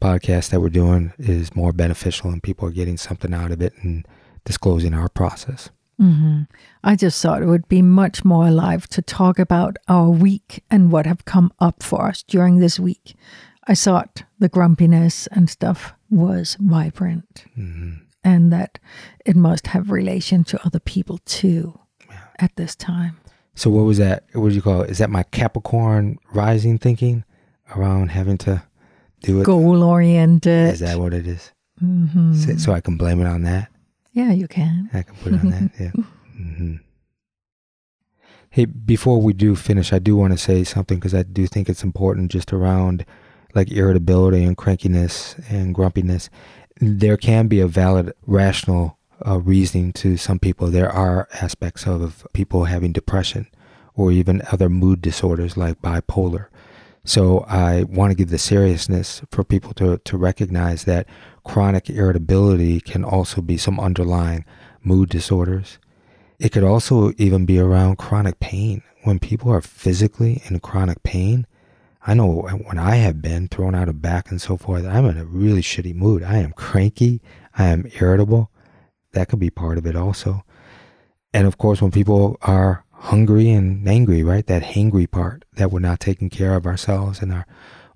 [0.00, 3.72] podcast that we're doing is more beneficial and people are getting something out of it
[3.82, 4.06] and
[4.44, 5.70] disclosing our process.
[5.98, 6.42] hmm
[6.84, 10.92] I just thought it would be much more alive to talk about our week and
[10.92, 13.16] what have come up for us during this week.
[13.66, 18.02] I thought the grumpiness and stuff was vibrant Mhm.
[18.22, 18.78] and that
[19.24, 21.80] it must have relation to other people too
[22.38, 23.16] at this time.
[23.56, 24.24] So what was that?
[24.34, 24.90] What do you call it?
[24.90, 27.24] Is that my Capricorn rising thinking?
[27.74, 28.62] around having to
[29.22, 29.44] do it?
[29.44, 30.74] Goal oriented.
[30.74, 31.52] Is that what it is?
[31.78, 33.68] hmm So, so I can blame it on that.
[34.12, 34.88] Yeah, you can.
[34.94, 35.70] I can put it on that.
[35.78, 35.90] Yeah.
[36.36, 36.76] hmm
[38.50, 41.68] Hey, before we do finish, I do want to say something because I do think
[41.68, 43.04] it's important just around
[43.54, 46.30] like irritability and crankiness and grumpiness.
[46.80, 50.68] There can be a valid, rational uh, reasoning to some people.
[50.68, 53.46] There are aspects of people having depression
[53.94, 56.46] or even other mood disorders like bipolar.
[57.04, 61.06] So I want to give the seriousness for people to, to recognize that
[61.44, 64.44] chronic irritability can also be some underlying
[64.82, 65.78] mood disorders.
[66.38, 68.82] It could also even be around chronic pain.
[69.04, 71.46] When people are physically in chronic pain,
[72.04, 75.16] I know when I have been thrown out of back and so forth, I'm in
[75.16, 76.22] a really shitty mood.
[76.22, 77.20] I am cranky.
[77.56, 78.50] I am irritable.
[79.16, 80.44] That could be part of it also.
[81.32, 84.46] And of course, when people are hungry and angry, right?
[84.46, 87.46] That hangry part that we're not taking care of ourselves and our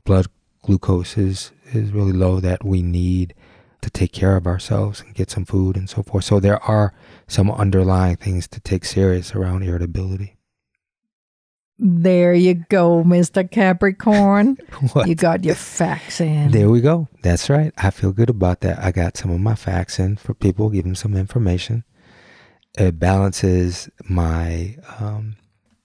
[0.05, 0.29] blood
[0.63, 3.35] glucose is, is really low that we need
[3.83, 6.25] to take care of ourselves and get some food and so forth.
[6.25, 6.95] So there are
[7.29, 10.39] some underlying things to take serious around irritability.
[11.83, 13.51] There you go, Mr.
[13.51, 14.59] Capricorn.
[14.93, 15.09] What?
[15.09, 16.51] You got your facts in.
[16.51, 17.09] There we go.
[17.23, 17.73] That's right.
[17.79, 18.79] I feel good about that.
[18.79, 21.85] I got some of my facts in for people, give them some information.
[22.79, 25.37] It balances my um,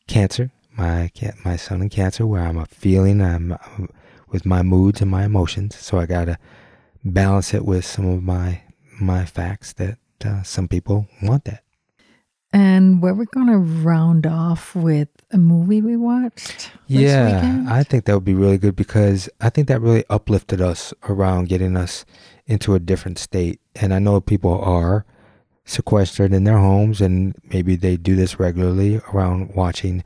[0.08, 1.12] cancer, my
[1.44, 3.90] my sun in cancer, where I'm a feeling, I'm, I'm
[4.30, 5.76] with my moods and my emotions.
[5.78, 6.38] So I gotta
[7.04, 8.62] balance it with some of my
[9.00, 11.65] my facts that uh, some people want that.
[12.56, 17.70] And where we're going to round off with a movie we watched this Yeah, weekend.
[17.70, 21.50] I think that would be really good because I think that really uplifted us around
[21.50, 22.06] getting us
[22.48, 23.60] into a different state.
[23.76, 25.06] And I know people are
[25.66, 30.06] sequestered in their homes and maybe they do this regularly around watching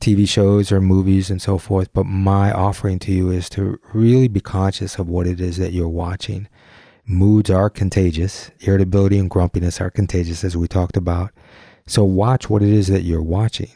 [0.00, 1.92] TV shows or movies and so forth.
[1.92, 5.72] But my offering to you is to really be conscious of what it is that
[5.72, 6.48] you're watching.
[7.06, 8.50] Moods are contagious.
[8.58, 11.30] Irritability and grumpiness are contagious, as we talked about.
[11.86, 13.70] So watch what it is that you're watching.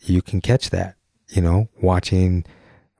[0.00, 0.96] You can catch that,
[1.28, 2.44] you know, watching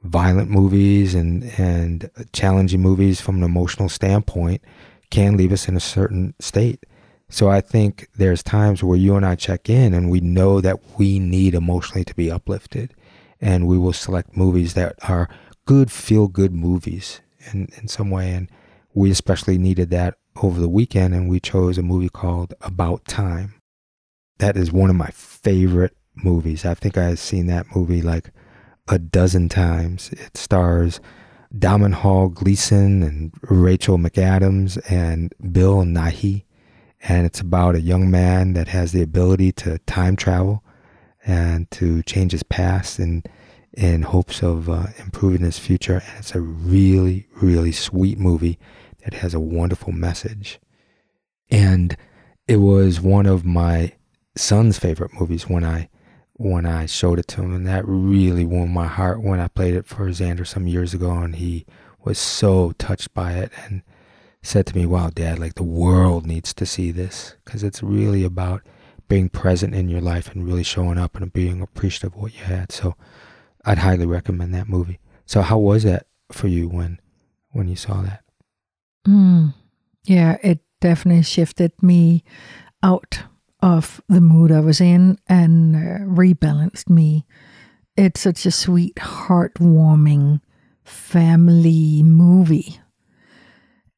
[0.03, 4.63] violent movies and, and challenging movies from an emotional standpoint
[5.11, 6.85] can leave us in a certain state.
[7.29, 10.99] So I think there's times where you and I check in and we know that
[10.99, 12.95] we need emotionally to be uplifted.
[13.41, 15.29] And we will select movies that are
[15.67, 17.21] good, feel good movies
[17.53, 18.33] in, in some way.
[18.33, 18.51] And
[18.95, 21.15] we especially needed that over the weekend.
[21.15, 23.56] And we chose a movie called About Time.
[24.39, 26.65] That is one of my favorite movies.
[26.65, 28.31] I think I've seen that movie like
[28.89, 30.11] a dozen times.
[30.13, 31.01] It stars
[31.57, 36.45] Domhnall Gleeson and Rachel McAdams and Bill Nighy
[37.09, 40.65] and it's about a young man that has the ability to time travel
[41.25, 43.23] and to change his past in
[43.73, 46.03] in hopes of uh, improving his future.
[46.07, 48.59] And it's a really, really sweet movie
[49.05, 50.59] that has a wonderful message.
[51.51, 51.95] And
[52.49, 53.93] it was one of my
[54.37, 55.89] son's favorite movies when I
[56.39, 59.75] when I showed it to him, and that really warmed my heart when I played
[59.75, 61.65] it for Xander some years ago, and he
[62.05, 63.83] was so touched by it and
[64.43, 68.23] said to me, Wow, dad, like the world needs to see this because it's really
[68.23, 68.63] about
[69.09, 72.45] being present in your life and really showing up and being appreciative of what you
[72.45, 72.73] had.
[72.73, 72.95] So
[73.65, 75.01] I'd highly recommend that movie.
[75.27, 77.01] So how was that for you when
[77.51, 78.23] when you saw that?
[79.07, 79.55] Mm.
[80.05, 82.25] Yeah, it definitely shifted me
[82.83, 83.23] out
[83.61, 87.25] of the mood I was in and uh, rebalanced me.
[87.97, 90.41] It's such a sweet, heartwarming
[90.85, 92.81] family movie.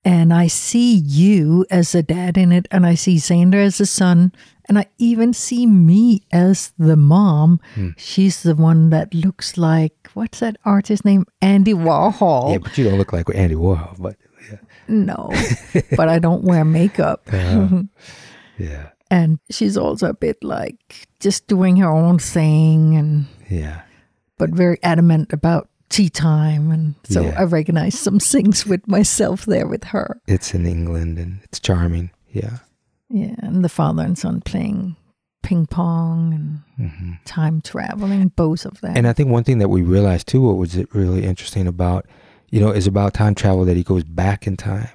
[0.05, 3.85] And I see you as a dad in it, and I see Xander as a
[3.85, 4.33] son,
[4.69, 7.61] and I even see me as the mom.
[7.75, 7.91] Hmm.
[7.99, 11.27] She's the one that looks like, what's that artist name?
[11.43, 12.53] Andy Warhol.
[12.53, 14.17] Yeah, but you don't look like Andy Warhol, but
[14.51, 14.59] yeah.
[14.87, 15.31] No,
[15.97, 17.29] but I don't wear makeup.
[17.33, 17.83] Uh,
[18.59, 18.91] yeah.
[19.11, 23.83] And she's also a bit like just doing her own thing and Yeah.
[24.39, 27.35] but very adamant about tea time and so Yeah.
[27.39, 30.21] I recognize some things with myself there with her.
[30.27, 32.11] It's in England and it's charming.
[32.31, 32.59] Yeah.
[33.11, 34.97] Yeah, and the father and son playing
[35.43, 38.93] ping pong and hmm time traveling, both of them.
[38.97, 42.05] And I think one thing that we realized too, what was really interesting about,
[42.51, 44.91] you know, is about time travel that he goes back in time.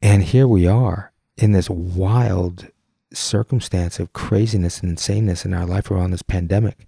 [0.00, 2.68] And here we are in this wild
[3.14, 6.86] circumstance of craziness and insaneness in our life around this pandemic.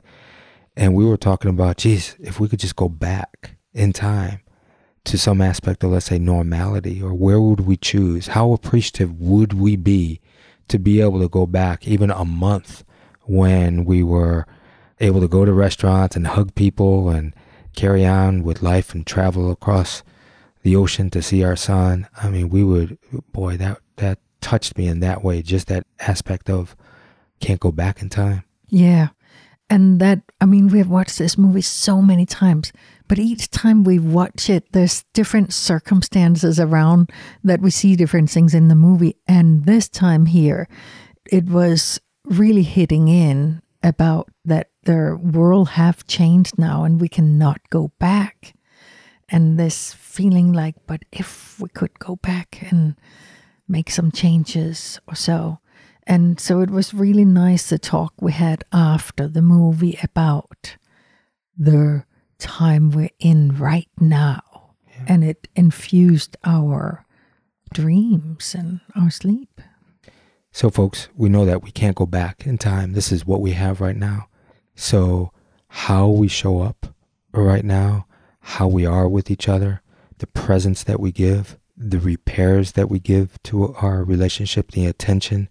[0.77, 4.41] And we were talking about, geez, if we could just go back in time
[5.05, 8.29] to some aspect of, let's say, normality, or where would we choose?
[8.29, 10.21] How appreciative would we be
[10.69, 12.85] to be able to go back even a month
[13.23, 14.47] when we were
[15.01, 17.35] able to go to restaurants and hug people and
[17.75, 20.03] carry on with life and travel across
[20.63, 22.09] the ocean to see our son.
[22.17, 22.99] I mean, we would,
[23.33, 26.77] boy, that, that touched me in that way, just that aspect of
[27.41, 28.45] can't go back in time.
[28.69, 29.09] Yeah.
[29.71, 32.71] And that, I mean, we have watched this movie so many times,
[33.09, 37.11] but each time we watch it, there's different circumstances around
[37.43, 39.17] that we see different things in the movie.
[39.27, 40.69] And this time here,
[41.33, 47.59] it was really hitting in about that the world have changed now and we cannot
[47.71, 48.55] go back.
[49.31, 52.95] And this feeling like, but if we could go back and
[53.69, 55.59] make some changes or so.
[56.07, 60.77] And so it was really nice the talk we had after the movie about
[61.57, 62.05] the
[62.39, 64.43] time we're in right now.
[64.87, 65.05] Yeah.
[65.09, 67.07] And it infused our
[67.73, 69.61] dreams and our sleep.
[70.53, 72.93] So, folks, we know that we can't go back in time.
[72.93, 74.29] This is what we have right now.
[74.77, 75.33] So,
[75.69, 76.95] how we show up
[77.33, 78.07] right now,
[78.41, 79.83] how we are with each other,
[80.19, 85.49] the presence that we give, the repairs that we give to our relationship, the attention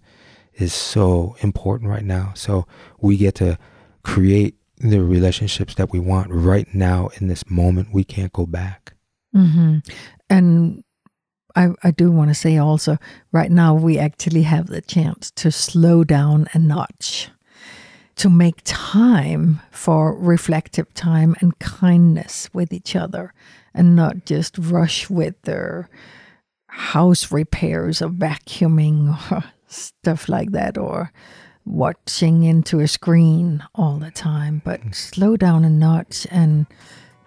[0.53, 2.31] is so important right now.
[2.35, 2.65] So,
[2.99, 3.57] we get to
[4.03, 7.93] create the relationships that we want right now in this moment.
[7.93, 8.93] We can't go back.
[9.35, 9.79] Mm-hmm.
[10.29, 10.83] And
[11.55, 12.97] I, I do want to say also,
[13.31, 17.12] right now, we actually have the chance to slow down a notch,
[18.15, 23.33] to make time for reflective time and kindness with each other,
[23.73, 25.89] and not just rush with their
[26.67, 31.11] house repairs or vacuuming or stuff like that, or
[31.65, 34.95] watching into a screen all the time, but mm.
[34.95, 36.65] slow down a notch and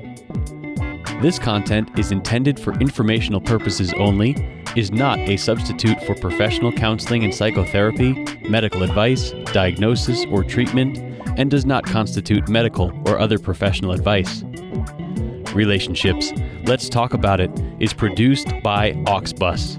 [1.21, 4.37] This content is intended for informational purposes only,
[4.77, 10.97] is not a substitute for professional counseling and psychotherapy, medical advice, diagnosis, or treatment,
[11.37, 14.43] and does not constitute medical or other professional advice.
[15.53, 16.31] Relationships,
[16.63, 17.51] Let's Talk About It,
[17.81, 19.77] is produced by Auxbus.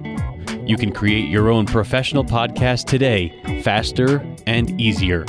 [0.69, 5.25] You can create your own professional podcast today, faster and easier.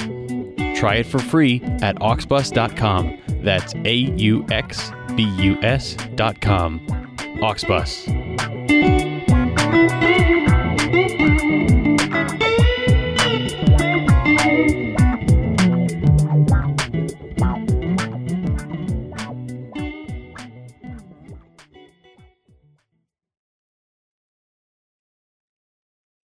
[0.76, 3.18] Try it for free at auxbus.com.
[3.44, 4.92] That's A U X
[5.22, 6.82] B U S.com.
[7.44, 8.31] Auxbus.